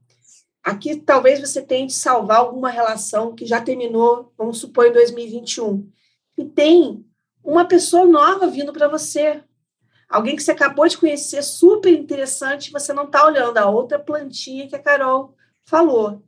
Aqui 0.62 0.96
talvez 0.96 1.40
você 1.40 1.62
tente 1.62 1.94
salvar 1.94 2.38
alguma 2.38 2.68
relação 2.68 3.34
que 3.34 3.46
já 3.46 3.58
terminou, 3.58 4.32
vamos 4.36 4.58
supor, 4.58 4.86
em 4.86 4.92
2021. 4.92 5.88
E 6.36 6.44
tem 6.44 7.04
uma 7.42 7.64
pessoa 7.64 8.04
nova 8.04 8.46
vindo 8.46 8.70
para 8.70 8.86
você. 8.86 9.42
Alguém 10.08 10.36
que 10.36 10.42
você 10.42 10.52
acabou 10.52 10.88
de 10.88 10.96
conhecer, 10.96 11.42
super 11.42 11.92
interessante, 11.92 12.72
você 12.72 12.92
não 12.92 13.04
está 13.04 13.26
olhando 13.26 13.58
a 13.58 13.68
outra 13.68 13.98
plantinha 13.98 14.66
que 14.66 14.74
a 14.74 14.82
Carol 14.82 15.34
falou. 15.64 16.22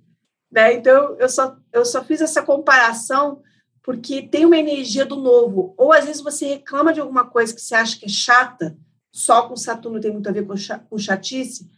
Né? 0.51 0.75
Então, 0.75 1.16
eu 1.19 1.29
só, 1.29 1.57
eu 1.73 1.85
só 1.85 2.05
fiz 2.05 2.21
essa 2.21 2.43
comparação 2.43 3.43
porque 3.83 4.23
tem 4.23 4.45
uma 4.45 4.59
energia 4.59 5.07
do 5.07 5.16
novo. 5.16 5.75
Ou 5.79 5.93
às 5.93 6.05
vezes 6.05 6.21
você 6.21 6.47
reclama 6.47 6.93
de 6.93 7.01
alguma 7.01 7.25
coisa 7.25 7.55
que 7.55 7.61
você 7.61 7.75
acha 7.75 7.99
que 7.99 8.05
é 8.05 8.09
chata, 8.09 8.77
só 9.11 9.49
com 9.49 9.57
Saturno 9.57 10.01
tem 10.01 10.12
muito 10.12 10.29
a 10.29 10.33
ver 10.33 10.47
com 10.47 10.99
chatice, 10.99 11.69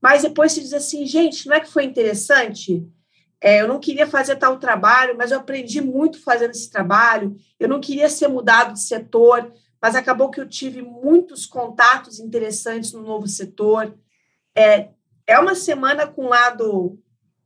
mas 0.00 0.22
depois 0.22 0.52
se 0.52 0.60
diz 0.60 0.72
assim, 0.72 1.04
gente, 1.06 1.46
não 1.48 1.56
é 1.56 1.60
que 1.60 1.70
foi 1.70 1.84
interessante? 1.84 2.86
É, 3.40 3.60
eu 3.60 3.68
não 3.68 3.78
queria 3.78 4.06
fazer 4.06 4.36
tal 4.36 4.58
trabalho, 4.58 5.16
mas 5.16 5.30
eu 5.30 5.38
aprendi 5.38 5.80
muito 5.80 6.20
fazendo 6.22 6.50
esse 6.50 6.70
trabalho. 6.70 7.36
Eu 7.58 7.68
não 7.68 7.80
queria 7.80 8.08
ser 8.08 8.28
mudado 8.28 8.72
de 8.72 8.82
setor, 8.82 9.52
mas 9.80 9.94
acabou 9.94 10.30
que 10.30 10.40
eu 10.40 10.48
tive 10.48 10.82
muitos 10.82 11.46
contatos 11.46 12.18
interessantes 12.18 12.92
no 12.92 13.02
novo 13.02 13.26
setor. 13.26 13.96
É, 14.54 14.88
é 15.26 15.38
uma 15.38 15.54
semana 15.54 16.06
com 16.06 16.28
lado 16.28 16.98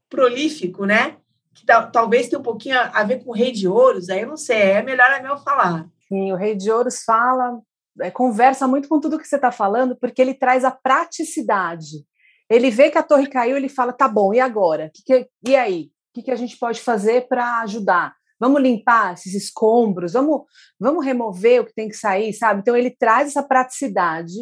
prolífico, 0.08 0.84
né? 0.84 1.16
Que 1.54 1.66
talvez 1.66 2.28
tenha 2.28 2.40
um 2.40 2.42
pouquinho 2.42 2.78
a 2.78 3.02
ver 3.04 3.22
com 3.22 3.30
o 3.30 3.34
Rei 3.34 3.52
de 3.52 3.68
Ouros, 3.68 4.08
aí 4.08 4.22
eu 4.22 4.28
não 4.28 4.36
sei, 4.36 4.56
é 4.56 4.82
melhor 4.82 5.10
a 5.10 5.22
meu 5.22 5.36
falar. 5.36 5.86
Sim, 6.08 6.32
o 6.32 6.36
Rei 6.36 6.56
de 6.56 6.70
Ouros 6.70 7.04
fala, 7.04 7.60
é, 8.00 8.10
conversa 8.10 8.66
muito 8.66 8.88
com 8.88 9.00
tudo 9.00 9.18
que 9.18 9.28
você 9.28 9.36
está 9.36 9.52
falando, 9.52 9.96
porque 9.96 10.22
ele 10.22 10.34
traz 10.34 10.64
a 10.64 10.70
praticidade. 10.70 12.04
Ele 12.48 12.70
vê 12.70 12.90
que 12.90 12.98
a 12.98 13.02
torre 13.02 13.26
caiu, 13.26 13.56
ele 13.56 13.68
fala: 13.68 13.92
tá 13.92 14.08
bom, 14.08 14.32
e 14.32 14.40
agora? 14.40 14.90
Que 14.94 15.02
que, 15.02 15.28
e 15.46 15.56
aí? 15.56 15.90
O 16.10 16.14
que, 16.14 16.22
que 16.22 16.30
a 16.30 16.36
gente 16.36 16.58
pode 16.58 16.80
fazer 16.80 17.26
para 17.26 17.60
ajudar? 17.60 18.14
Vamos 18.42 18.60
limpar 18.60 19.14
esses 19.14 19.34
escombros, 19.34 20.14
vamos, 20.14 20.42
vamos 20.76 21.04
remover 21.04 21.60
o 21.60 21.64
que 21.64 21.72
tem 21.72 21.88
que 21.88 21.94
sair, 21.94 22.32
sabe? 22.32 22.58
Então, 22.60 22.76
ele 22.76 22.90
traz 22.90 23.28
essa 23.28 23.40
praticidade 23.40 24.32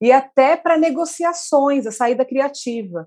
e 0.00 0.10
até 0.10 0.56
para 0.56 0.78
negociações, 0.78 1.86
a 1.86 1.92
saída 1.92 2.24
criativa. 2.24 3.06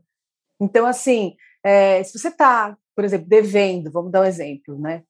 Então, 0.62 0.86
assim, 0.86 1.36
é, 1.66 2.04
se 2.04 2.20
você 2.20 2.28
está, 2.28 2.78
por 2.96 3.04
exemplo, 3.04 3.28
devendo, 3.28 3.92
vamos 3.92 4.12
dar 4.12 4.22
um 4.22 4.26
exemplo, 4.26 4.78
né? 4.78 5.02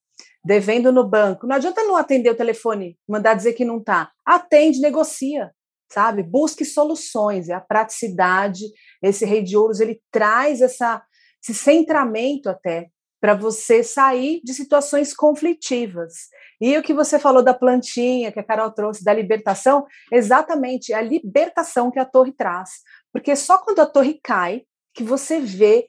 Devendo 0.45 0.93
no 0.93 1.05
banco, 1.05 1.45
não 1.45 1.57
adianta 1.57 1.83
não 1.83 1.97
atender 1.97 2.29
o 2.29 2.37
telefone, 2.37 2.97
mandar 3.05 3.33
dizer 3.33 3.51
que 3.51 3.65
não 3.65 3.79
está. 3.79 4.13
Atende, 4.25 4.79
negocia, 4.79 5.51
sabe? 5.91 6.23
Busque 6.23 6.63
soluções, 6.63 7.49
é 7.49 7.53
a 7.53 7.59
praticidade. 7.59 8.63
Esse 9.01 9.25
rei 9.25 9.43
de 9.43 9.57
ouros, 9.57 9.81
ele 9.81 10.01
traz 10.09 10.61
essa, 10.61 11.03
esse 11.43 11.53
centramento 11.53 12.47
até 12.49 12.92
para 13.23 13.35
você 13.35 13.81
sair 13.85 14.41
de 14.43 14.53
situações 14.53 15.13
conflitivas. 15.13 16.27
E 16.59 16.77
o 16.77 16.83
que 16.83 16.93
você 16.93 17.17
falou 17.17 17.41
da 17.41 17.53
plantinha, 17.53 18.33
que 18.33 18.39
a 18.41 18.43
Carol 18.43 18.69
trouxe, 18.69 19.01
da 19.01 19.13
libertação, 19.13 19.85
exatamente, 20.11 20.91
é 20.91 20.97
a 20.97 21.01
libertação 21.01 21.89
que 21.89 21.99
a 21.99 22.03
torre 22.03 22.33
traz. 22.33 22.81
Porque 23.13 23.33
só 23.37 23.59
quando 23.59 23.79
a 23.79 23.85
torre 23.85 24.19
cai, 24.21 24.63
que 24.93 25.05
você 25.05 25.39
vê 25.39 25.87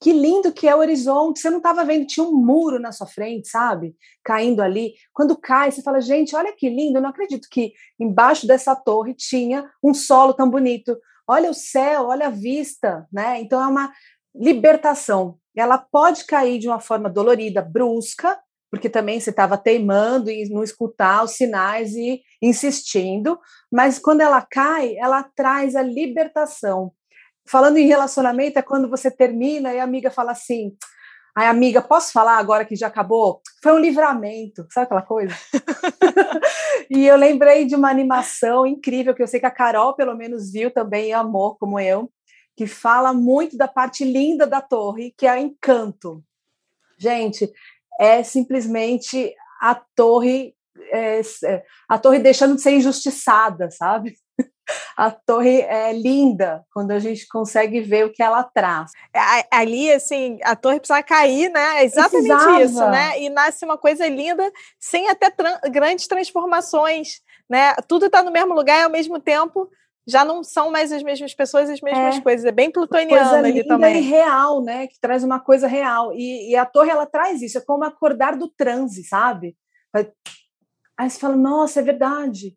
que 0.00 0.12
lindo 0.12 0.52
que 0.52 0.66
é 0.66 0.74
o 0.74 0.80
horizonte. 0.80 1.38
Você 1.38 1.50
não 1.50 1.58
estava 1.58 1.84
vendo, 1.84 2.04
tinha 2.04 2.26
um 2.26 2.32
muro 2.32 2.80
na 2.80 2.90
sua 2.90 3.06
frente, 3.06 3.46
sabe? 3.46 3.94
Caindo 4.24 4.60
ali. 4.60 4.94
Quando 5.12 5.38
cai, 5.38 5.70
você 5.70 5.82
fala, 5.82 6.00
gente, 6.00 6.34
olha 6.34 6.52
que 6.52 6.68
lindo. 6.68 6.98
Eu 6.98 7.02
não 7.02 7.10
acredito 7.10 7.46
que 7.48 7.72
embaixo 7.96 8.44
dessa 8.44 8.74
torre 8.74 9.14
tinha 9.14 9.70
um 9.80 9.94
solo 9.94 10.34
tão 10.34 10.50
bonito. 10.50 10.98
Olha 11.28 11.48
o 11.48 11.54
céu, 11.54 12.06
olha 12.06 12.26
a 12.26 12.30
vista, 12.30 13.06
né? 13.12 13.40
Então 13.40 13.62
é 13.62 13.68
uma 13.68 13.92
libertação. 14.34 15.38
Ela 15.56 15.78
pode 15.78 16.24
cair 16.24 16.58
de 16.58 16.68
uma 16.68 16.80
forma 16.80 17.10
dolorida, 17.10 17.60
brusca, 17.62 18.38
porque 18.70 18.88
também 18.88 19.20
você 19.20 19.30
estava 19.30 19.58
teimando 19.58 20.30
em 20.30 20.48
não 20.48 20.62
escutar 20.62 21.22
os 21.22 21.32
sinais 21.32 21.94
e 21.94 22.22
insistindo, 22.40 23.38
mas 23.70 23.98
quando 23.98 24.22
ela 24.22 24.40
cai, 24.40 24.96
ela 24.96 25.22
traz 25.36 25.76
a 25.76 25.82
libertação. 25.82 26.90
Falando 27.46 27.76
em 27.76 27.86
relacionamento, 27.86 28.58
é 28.58 28.62
quando 28.62 28.88
você 28.88 29.10
termina 29.10 29.74
e 29.74 29.78
a 29.78 29.84
amiga 29.84 30.10
fala 30.10 30.32
assim: 30.32 30.74
Ai, 31.36 31.46
amiga, 31.46 31.80
posso 31.80 32.12
falar 32.12 32.36
agora 32.36 32.64
que 32.64 32.76
já 32.76 32.88
acabou? 32.88 33.40
Foi 33.62 33.72
um 33.72 33.78
livramento, 33.78 34.66
sabe 34.70 34.84
aquela 34.84 35.02
coisa? 35.02 35.34
e 36.90 37.06
eu 37.06 37.16
lembrei 37.16 37.64
de 37.64 37.74
uma 37.74 37.90
animação 37.90 38.66
incrível 38.66 39.14
que 39.14 39.22
eu 39.22 39.26
sei 39.26 39.40
que 39.40 39.46
a 39.46 39.50
Carol, 39.50 39.96
pelo 39.96 40.14
menos, 40.14 40.52
viu 40.52 40.70
também 40.70 41.08
e 41.08 41.12
amou, 41.12 41.56
como 41.58 41.80
eu, 41.80 42.10
que 42.56 42.66
fala 42.66 43.12
muito 43.12 43.56
da 43.56 43.68
parte 43.68 44.04
linda 44.04 44.46
da 44.46 44.60
torre, 44.60 45.14
que 45.16 45.26
é 45.26 45.34
o 45.34 45.38
encanto. 45.38 46.22
Gente, 46.98 47.50
é 47.98 48.22
simplesmente 48.22 49.34
a 49.60 49.74
torre, 49.74 50.54
é, 50.90 51.20
é 51.44 51.64
a 51.88 51.98
torre 51.98 52.18
deixando 52.18 52.56
de 52.56 52.62
ser 52.62 52.72
injustiçada, 52.72 53.70
sabe? 53.70 54.14
a 54.96 55.10
torre 55.10 55.60
é 55.62 55.92
linda 55.92 56.64
quando 56.72 56.90
a 56.90 56.98
gente 56.98 57.26
consegue 57.28 57.80
ver 57.80 58.06
o 58.06 58.12
que 58.12 58.22
ela 58.22 58.42
traz. 58.42 58.92
Ali, 59.50 59.92
assim, 59.92 60.38
a 60.42 60.56
torre 60.56 60.78
precisa 60.78 61.02
cair, 61.02 61.50
né? 61.50 61.80
É 61.80 61.84
exatamente 61.84 62.28
Precisava. 62.28 62.62
isso, 62.62 62.90
né? 62.90 63.20
E 63.20 63.28
nasce 63.28 63.64
uma 63.64 63.78
coisa 63.78 64.06
linda, 64.08 64.50
sem 64.78 65.08
até 65.08 65.30
tra 65.30 65.60
grandes 65.70 66.06
transformações, 66.06 67.20
né? 67.48 67.74
Tudo 67.88 68.06
está 68.06 68.22
no 68.22 68.30
mesmo 68.30 68.54
lugar 68.54 68.80
e 68.80 68.84
ao 68.84 68.90
mesmo 68.90 69.20
tempo 69.20 69.70
já 70.06 70.24
não 70.24 70.42
são 70.42 70.70
mais 70.70 70.92
as 70.92 71.02
mesmas 71.02 71.34
pessoas, 71.34 71.70
as 71.70 71.80
mesmas 71.80 72.16
é. 72.16 72.20
coisas. 72.20 72.44
É 72.44 72.52
bem 72.52 72.70
plutoniano 72.70 73.30
coisa 73.30 73.38
ali 73.38 73.66
também. 73.66 73.98
E 73.98 74.00
real, 74.00 74.62
né? 74.62 74.86
Que 74.86 74.98
traz 75.00 75.22
uma 75.22 75.38
coisa 75.38 75.66
real. 75.66 76.12
E, 76.12 76.50
e, 76.50 76.56
a 76.56 76.66
torre 76.66 76.90
ela 76.90 77.06
traz 77.06 77.42
isso, 77.42 77.58
é 77.58 77.60
como 77.60 77.84
acordar 77.84 78.36
do 78.36 78.48
transe, 78.48 79.04
sabe? 79.04 79.56
Aí 80.98 81.08
você 81.08 81.18
fala, 81.18 81.36
nossa, 81.36 81.80
é 81.80 81.82
verdade. 81.82 82.56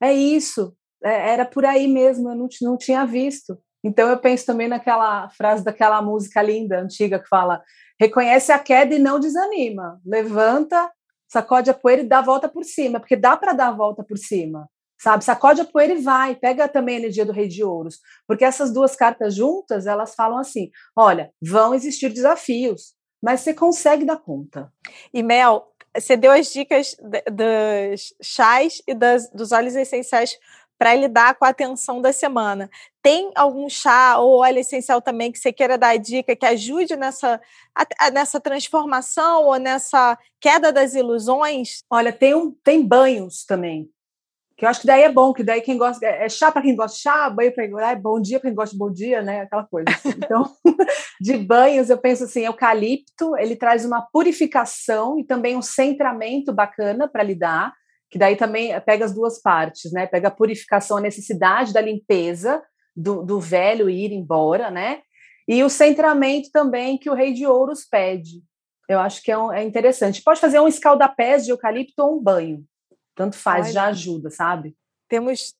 É 0.00 0.12
isso 0.12 0.76
é, 1.02 1.32
era 1.32 1.44
por 1.44 1.64
aí 1.64 1.86
mesmo, 1.86 2.30
eu 2.30 2.34
não, 2.34 2.48
não 2.62 2.76
tinha 2.76 3.04
visto. 3.04 3.58
Então 3.84 4.08
eu 4.08 4.18
penso 4.18 4.44
também 4.46 4.68
naquela 4.68 5.28
frase 5.30 5.62
daquela 5.62 6.02
música 6.02 6.42
linda, 6.42 6.80
antiga, 6.80 7.18
que 7.20 7.28
fala: 7.28 7.62
reconhece 8.00 8.50
a 8.50 8.58
queda 8.58 8.94
e 8.94 8.98
não 8.98 9.20
desanima, 9.20 10.00
levanta, 10.04 10.90
sacode 11.28 11.70
a 11.70 11.74
poeira 11.74 12.02
e 12.02 12.08
dá 12.08 12.18
a 12.18 12.22
volta 12.22 12.48
por 12.48 12.64
cima, 12.64 12.98
porque 12.98 13.16
dá 13.16 13.36
para 13.36 13.52
dar 13.52 13.68
a 13.68 13.72
volta 13.72 14.02
por 14.02 14.18
cima, 14.18 14.68
sabe? 14.98 15.24
Sacode 15.24 15.60
a 15.60 15.64
poeira 15.64 15.94
e 15.94 16.02
vai, 16.02 16.34
pega 16.34 16.68
também 16.68 16.96
a 16.96 16.98
energia 17.00 17.24
do 17.24 17.32
Rei 17.32 17.48
de 17.48 17.62
Ouros, 17.62 18.00
porque 18.26 18.44
essas 18.44 18.72
duas 18.72 18.96
cartas 18.96 19.34
juntas, 19.34 19.86
elas 19.86 20.14
falam 20.14 20.38
assim: 20.38 20.70
olha, 20.94 21.30
vão 21.40 21.74
existir 21.74 22.10
desafios, 22.10 22.94
mas 23.22 23.40
você 23.40 23.54
consegue 23.54 24.04
dar 24.04 24.16
conta. 24.16 24.72
E 25.12 25.22
Mel, 25.22 25.72
você 25.94 26.16
deu 26.16 26.32
as 26.32 26.52
dicas 26.52 26.96
dos 27.32 28.14
chás 28.22 28.82
e 28.86 28.94
das, 28.94 29.30
dos 29.30 29.52
óleos 29.52 29.74
essenciais 29.74 30.38
para 30.78 30.94
lidar 30.94 31.34
com 31.36 31.44
a 31.44 31.54
tensão 31.54 32.02
da 32.02 32.12
semana. 32.12 32.70
Tem 33.02 33.30
algum 33.34 33.68
chá 33.68 34.18
ou 34.18 34.40
óleo 34.40 34.58
essencial 34.58 35.00
também 35.00 35.32
que 35.32 35.38
você 35.38 35.52
queira 35.52 35.78
dar 35.78 35.96
dica 35.96 36.36
que 36.36 36.44
ajude 36.44 36.96
nessa, 36.96 37.40
nessa 38.12 38.40
transformação 38.40 39.44
ou 39.44 39.56
nessa 39.56 40.18
queda 40.40 40.72
das 40.72 40.94
ilusões? 40.94 41.82
Olha, 41.90 42.12
tem, 42.12 42.34
um, 42.34 42.50
tem 42.62 42.86
banhos 42.86 43.44
também. 43.44 43.90
Que 44.56 44.64
eu 44.64 44.68
acho 44.68 44.80
que 44.80 44.86
daí 44.86 45.02
é 45.02 45.12
bom, 45.12 45.32
que 45.32 45.44
daí 45.44 45.60
quem 45.60 45.76
gosta. 45.76 46.04
É, 46.04 46.24
é 46.24 46.28
chá 46.28 46.50
para 46.50 46.62
quem 46.62 46.74
gosta 46.74 46.96
de 46.96 47.02
chá, 47.02 47.28
banho 47.28 47.52
para 47.52 47.64
quem 47.64 47.72
gosta. 47.72 47.90
É 47.90 47.96
bom 47.96 48.20
dia 48.20 48.40
para 48.40 48.48
quem 48.48 48.56
gosta 48.56 48.72
de 48.72 48.78
bom 48.78 48.90
dia, 48.90 49.22
né? 49.22 49.42
Aquela 49.42 49.64
coisa. 49.64 49.90
Assim. 49.90 50.08
Então, 50.10 50.50
de 51.20 51.36
banhos, 51.36 51.90
eu 51.90 51.98
penso 51.98 52.24
assim: 52.24 52.44
eucalipto, 52.44 53.36
ele 53.36 53.54
traz 53.54 53.84
uma 53.84 54.00
purificação 54.00 55.18
e 55.18 55.24
também 55.24 55.56
um 55.56 55.62
centramento 55.62 56.52
bacana 56.52 57.06
para 57.08 57.22
lidar 57.22 57.72
que 58.10 58.18
daí 58.18 58.36
também 58.36 58.78
pega 58.82 59.04
as 59.04 59.12
duas 59.12 59.40
partes, 59.40 59.92
né? 59.92 60.06
Pega 60.06 60.28
a 60.28 60.30
purificação, 60.30 60.96
a 60.96 61.00
necessidade 61.00 61.72
da 61.72 61.80
limpeza 61.80 62.62
do, 62.94 63.22
do 63.22 63.40
velho 63.40 63.90
ir 63.90 64.12
embora, 64.12 64.70
né? 64.70 65.00
E 65.48 65.62
o 65.62 65.68
centramento 65.68 66.50
também 66.52 66.98
que 66.98 67.10
o 67.10 67.14
rei 67.14 67.32
de 67.32 67.46
ouros 67.46 67.84
pede. 67.84 68.42
Eu 68.88 69.00
acho 69.00 69.22
que 69.22 69.30
é, 69.30 69.38
um, 69.38 69.52
é 69.52 69.62
interessante. 69.64 70.22
Pode 70.22 70.40
fazer 70.40 70.60
um 70.60 70.68
escaldapés 70.68 71.44
de 71.44 71.50
eucalipto 71.50 72.02
ou 72.02 72.16
um 72.16 72.22
banho. 72.22 72.64
Tanto 73.16 73.36
faz, 73.36 73.64
Olha, 73.64 73.72
já 73.72 73.86
ajuda, 73.86 74.30
sabe? 74.30 74.76
Temos 75.08 75.56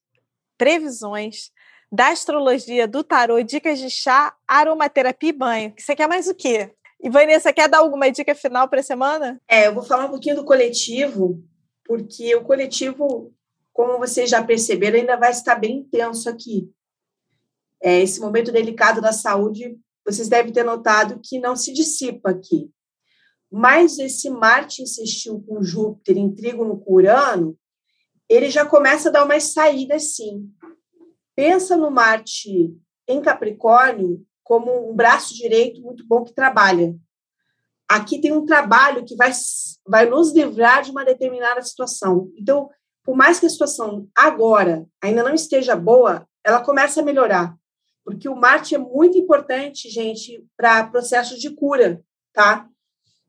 previsões 0.58 1.50
da 1.90 2.08
astrologia, 2.08 2.86
do 2.86 3.02
tarô, 3.02 3.42
dicas 3.42 3.78
de 3.78 3.88
chá, 3.90 4.36
aromaterapia 4.46 5.30
e 5.30 5.32
banho. 5.32 5.74
Você 5.76 5.96
quer 5.96 6.06
mais 6.06 6.28
o 6.28 6.34
quê? 6.34 6.72
E 7.00 7.08
Vanessa, 7.08 7.52
quer 7.52 7.68
dar 7.68 7.78
alguma 7.78 8.10
dica 8.10 8.34
final 8.34 8.68
para 8.68 8.80
a 8.80 8.82
semana? 8.82 9.40
É, 9.48 9.66
eu 9.66 9.74
vou 9.74 9.82
falar 9.82 10.06
um 10.06 10.10
pouquinho 10.10 10.36
do 10.36 10.44
coletivo, 10.44 11.42
porque 11.84 12.34
o 12.34 12.44
coletivo, 12.44 13.32
como 13.72 13.98
vocês 13.98 14.28
já 14.28 14.42
perceberam, 14.42 14.98
ainda 14.98 15.16
vai 15.16 15.30
estar 15.30 15.54
bem 15.54 15.78
intenso 15.78 16.28
aqui. 16.28 16.70
É, 17.82 18.00
esse 18.00 18.20
momento 18.20 18.52
delicado 18.52 19.00
da 19.00 19.12
saúde, 19.12 19.78
vocês 20.04 20.28
devem 20.28 20.52
ter 20.52 20.64
notado 20.64 21.20
que 21.22 21.38
não 21.38 21.56
se 21.56 21.72
dissipa 21.72 22.30
aqui. 22.30 22.70
Mas 23.50 23.98
esse 23.98 24.28
Marte 24.28 24.82
insistiu 24.82 25.42
com 25.46 25.62
Júpiter 25.62 26.16
em 26.16 26.34
trígono 26.34 26.78
com 26.78 26.94
Urano, 26.94 27.56
ele 28.28 28.50
já 28.50 28.66
começa 28.66 29.08
a 29.08 29.12
dar 29.12 29.24
umas 29.24 29.44
saídas, 29.44 30.14
sim. 30.14 30.50
Pensa 31.34 31.76
no 31.76 31.90
Marte 31.90 32.74
em 33.06 33.20
Capricórnio 33.20 34.24
como 34.42 34.90
um 34.90 34.94
braço 34.94 35.34
direito 35.34 35.80
muito 35.80 36.06
bom 36.06 36.24
que 36.24 36.34
trabalha 36.34 36.94
aqui 37.88 38.20
tem 38.20 38.32
um 38.32 38.44
trabalho 38.44 39.04
que 39.04 39.14
vai, 39.14 39.30
vai 39.86 40.06
nos 40.06 40.32
livrar 40.32 40.82
de 40.82 40.90
uma 40.90 41.04
determinada 41.04 41.62
situação. 41.62 42.30
Então, 42.36 42.68
por 43.04 43.16
mais 43.16 43.38
que 43.38 43.46
a 43.46 43.50
situação 43.50 44.08
agora 44.14 44.86
ainda 45.02 45.22
não 45.22 45.34
esteja 45.34 45.76
boa, 45.76 46.26
ela 46.44 46.62
começa 46.62 47.00
a 47.00 47.04
melhorar. 47.04 47.56
Porque 48.04 48.28
o 48.28 48.36
Marte 48.36 48.74
é 48.74 48.78
muito 48.78 49.16
importante, 49.18 49.88
gente, 49.88 50.44
para 50.56 50.86
processos 50.86 51.38
de 51.38 51.50
cura, 51.50 52.02
tá? 52.32 52.68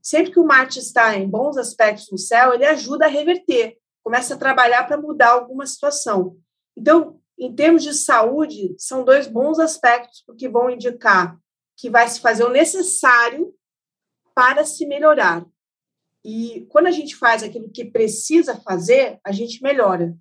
Sempre 0.07 0.31
que 0.31 0.39
o 0.39 0.45
Marte 0.45 0.79
está 0.79 1.17
em 1.17 1.29
bons 1.29 1.57
aspectos 1.57 2.09
no 2.09 2.17
céu, 2.17 2.53
ele 2.53 2.63
ajuda 2.63 3.07
a 3.07 3.09
reverter, 3.09 3.77
começa 4.01 4.35
a 4.35 4.37
trabalhar 4.37 4.87
para 4.87 4.95
mudar 4.95 5.31
alguma 5.31 5.65
situação. 5.65 6.37
Então, 6.77 7.19
em 7.37 7.53
termos 7.53 7.83
de 7.83 7.93
saúde, 7.93 8.73
são 8.77 9.03
dois 9.03 9.27
bons 9.27 9.59
aspectos 9.59 10.23
que 10.37 10.47
vão 10.47 10.69
indicar 10.69 11.37
que 11.75 11.89
vai 11.89 12.07
se 12.07 12.21
fazer 12.21 12.45
o 12.45 12.49
necessário 12.49 13.53
para 14.33 14.63
se 14.63 14.85
melhorar. 14.85 15.45
E 16.23 16.65
quando 16.69 16.87
a 16.87 16.91
gente 16.91 17.13
faz 17.13 17.43
aquilo 17.43 17.69
que 17.69 17.83
precisa 17.83 18.55
fazer, 18.61 19.19
a 19.25 19.33
gente 19.33 19.61
melhora. 19.61 20.15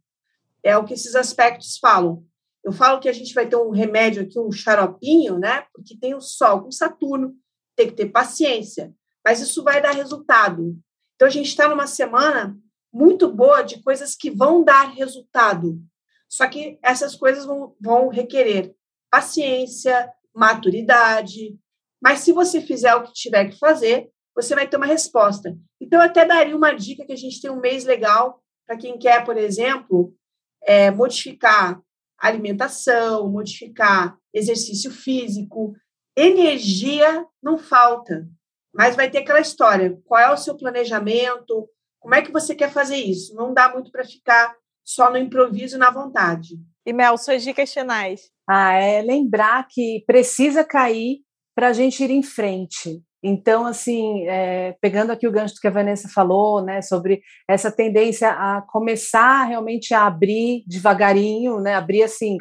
É 0.64 0.76
o 0.76 0.84
que 0.84 0.94
esses 0.94 1.14
aspectos 1.14 1.78
falam. 1.78 2.26
Eu 2.64 2.72
falo 2.72 2.98
que 2.98 3.08
a 3.08 3.12
gente 3.12 3.32
vai 3.32 3.48
ter 3.48 3.54
um 3.54 3.70
remédio 3.70 4.24
aqui, 4.24 4.36
um 4.36 4.50
xaropinho, 4.50 5.38
né? 5.38 5.64
Porque 5.72 5.96
tem 5.96 6.12
o 6.12 6.20
Sol 6.20 6.64
com 6.64 6.72
Saturno, 6.72 7.36
tem 7.76 7.86
que 7.86 7.94
ter 7.94 8.06
paciência. 8.06 8.92
Mas 9.26 9.40
isso 9.40 9.64
vai 9.64 9.82
dar 9.82 9.90
resultado. 9.90 10.78
Então, 11.16 11.26
a 11.26 11.30
gente 11.30 11.48
está 11.48 11.68
numa 11.68 11.88
semana 11.88 12.56
muito 12.92 13.26
boa 13.28 13.62
de 13.62 13.82
coisas 13.82 14.14
que 14.14 14.30
vão 14.30 14.62
dar 14.62 14.92
resultado. 14.92 15.80
Só 16.28 16.46
que 16.46 16.78
essas 16.80 17.16
coisas 17.16 17.44
vão, 17.44 17.74
vão 17.80 18.08
requerer 18.08 18.72
paciência, 19.10 20.12
maturidade, 20.32 21.58
mas 22.00 22.20
se 22.20 22.30
você 22.30 22.60
fizer 22.60 22.94
o 22.94 23.02
que 23.02 23.12
tiver 23.12 23.46
que 23.46 23.58
fazer, 23.58 24.08
você 24.32 24.54
vai 24.54 24.68
ter 24.68 24.76
uma 24.76 24.86
resposta. 24.86 25.58
Então, 25.80 25.98
eu 25.98 26.06
até 26.06 26.24
daria 26.24 26.56
uma 26.56 26.72
dica 26.72 27.04
que 27.04 27.12
a 27.12 27.16
gente 27.16 27.40
tem 27.40 27.50
um 27.50 27.60
mês 27.60 27.84
legal 27.84 28.40
para 28.64 28.76
quem 28.76 28.96
quer, 28.96 29.24
por 29.24 29.36
exemplo, 29.36 30.14
é, 30.62 30.88
modificar 30.92 31.82
alimentação, 32.16 33.28
modificar 33.28 34.16
exercício 34.32 34.92
físico, 34.92 35.74
energia 36.16 37.26
não 37.42 37.58
falta, 37.58 38.28
mas 38.76 38.94
vai 38.94 39.10
ter 39.10 39.18
aquela 39.18 39.40
história. 39.40 39.96
Qual 40.04 40.20
é 40.20 40.30
o 40.32 40.36
seu 40.36 40.56
planejamento? 40.56 41.68
Como 41.98 42.14
é 42.14 42.22
que 42.22 42.32
você 42.32 42.54
quer 42.54 42.70
fazer 42.70 42.96
isso? 42.96 43.34
Não 43.34 43.52
dá 43.52 43.72
muito 43.72 43.90
para 43.90 44.04
ficar 44.04 44.54
só 44.84 45.10
no 45.10 45.18
improviso 45.18 45.76
e 45.76 45.78
na 45.78 45.90
vontade. 45.90 46.56
E 46.86 46.92
Mel, 46.92 47.18
suas 47.18 47.42
dicas 47.42 47.72
finais. 47.72 48.30
Ah, 48.48 48.74
é 48.74 49.02
lembrar 49.02 49.66
que 49.68 50.04
precisa 50.06 50.64
cair 50.64 51.18
para 51.54 51.68
a 51.68 51.72
gente 51.72 52.04
ir 52.04 52.10
em 52.10 52.22
frente. 52.22 53.02
Então, 53.24 53.66
assim, 53.66 54.24
é, 54.28 54.76
pegando 54.80 55.10
aqui 55.10 55.26
o 55.26 55.32
gancho 55.32 55.56
que 55.60 55.66
a 55.66 55.70
Vanessa 55.70 56.08
falou, 56.08 56.62
né, 56.62 56.80
sobre 56.80 57.22
essa 57.48 57.72
tendência 57.72 58.30
a 58.30 58.62
começar 58.62 59.44
realmente 59.44 59.92
a 59.92 60.06
abrir 60.06 60.62
devagarinho, 60.68 61.58
né, 61.60 61.74
abrir 61.74 62.04
assim, 62.04 62.36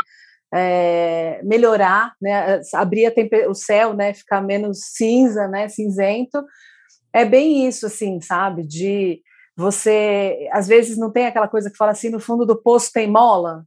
é, 0.54 1.42
melhorar, 1.44 2.14
né, 2.22 2.62
abrir 2.74 3.14
o 3.48 3.54
céu, 3.54 3.94
né, 3.94 4.14
ficar 4.14 4.42
menos 4.42 4.80
cinza, 4.94 5.48
né, 5.48 5.68
cinzento, 5.68 6.44
é 7.14 7.26
bem 7.26 7.68
isso, 7.68 7.86
assim, 7.86 8.20
sabe, 8.22 8.66
de 8.66 9.22
você, 9.58 10.50
às 10.52 10.68
vezes 10.68 10.98
não 10.98 11.12
tem 11.12 11.28
aquela 11.28 11.48
coisa 11.48 11.70
que 11.70 11.78
fala 11.78 11.92
assim, 11.92 12.10
no 12.10 12.20
fundo 12.20 12.46
do 12.46 12.62
poço 12.62 12.92
tem 12.94 13.10
mola, 13.10 13.66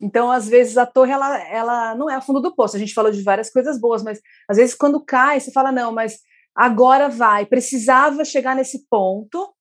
então, 0.00 0.30
às 0.30 0.48
vezes, 0.48 0.76
a 0.76 0.86
torre, 0.86 1.10
ela, 1.10 1.38
ela 1.48 1.94
não 1.96 2.08
é 2.08 2.14
a 2.14 2.20
fundo 2.20 2.40
do 2.40 2.54
poço. 2.54 2.76
A 2.76 2.78
gente 2.78 2.94
falou 2.94 3.10
de 3.10 3.22
várias 3.22 3.50
coisas 3.50 3.80
boas, 3.80 4.02
mas 4.02 4.20
às 4.48 4.56
vezes, 4.56 4.74
quando 4.74 5.04
cai, 5.04 5.40
você 5.40 5.50
fala, 5.50 5.72
não, 5.72 5.92
mas 5.92 6.20
agora 6.54 7.08
vai. 7.08 7.44
Precisava 7.44 8.24
chegar 8.24 8.54
nesse 8.54 8.86
ponto, 8.88 9.52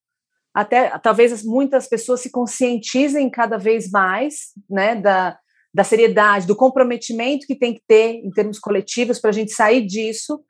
até 0.53 0.95
talvez 0.99 1.43
muitas 1.43 1.87
pessoas 1.87 2.21
se 2.21 2.31
conscientizem 2.31 3.29
cada 3.29 3.57
vez 3.57 3.89
mais, 3.89 4.53
né, 4.69 4.95
da, 4.95 5.37
da 5.77 5.83
seriedade, 5.83 6.47
do 6.47 6.55
comprometimento 6.55 7.45
que 7.45 7.53
tem 7.53 7.71
que 7.71 7.83
ter 7.87 8.15
em 8.25 8.31
termos 8.31 8.57
coletivos 8.57 9.19
para 9.19 9.29
a 9.29 9.33
gente 9.33 9.51
sair 9.51 9.85
disso. 9.85 10.43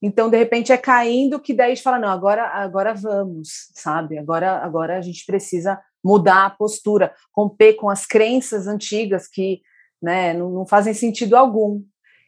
Então, 0.00 0.30
de 0.30 0.36
repente, 0.36 0.70
é 0.70 0.76
caindo 0.76 1.40
que 1.40 1.52
daí 1.52 1.72
a 1.72 1.74
gente 1.74 1.82
fala, 1.82 1.98
não, 1.98 2.08
agora, 2.08 2.46
agora 2.46 2.94
vamos, 2.94 3.72
sabe? 3.74 4.16
Agora, 4.16 4.58
agora 4.58 4.96
a 4.96 5.00
gente 5.00 5.26
precisa 5.26 5.80
mudar 6.02 6.46
a 6.46 6.50
postura, 6.50 7.12
romper 7.36 7.74
com 7.74 7.90
as 7.90 8.06
crenças 8.06 8.68
antigas 8.68 9.26
que 9.26 9.62
né, 10.00 10.32
não, 10.32 10.48
não 10.48 10.64
fazem 10.64 10.94
sentido 10.94 11.34
algum. 11.34 11.82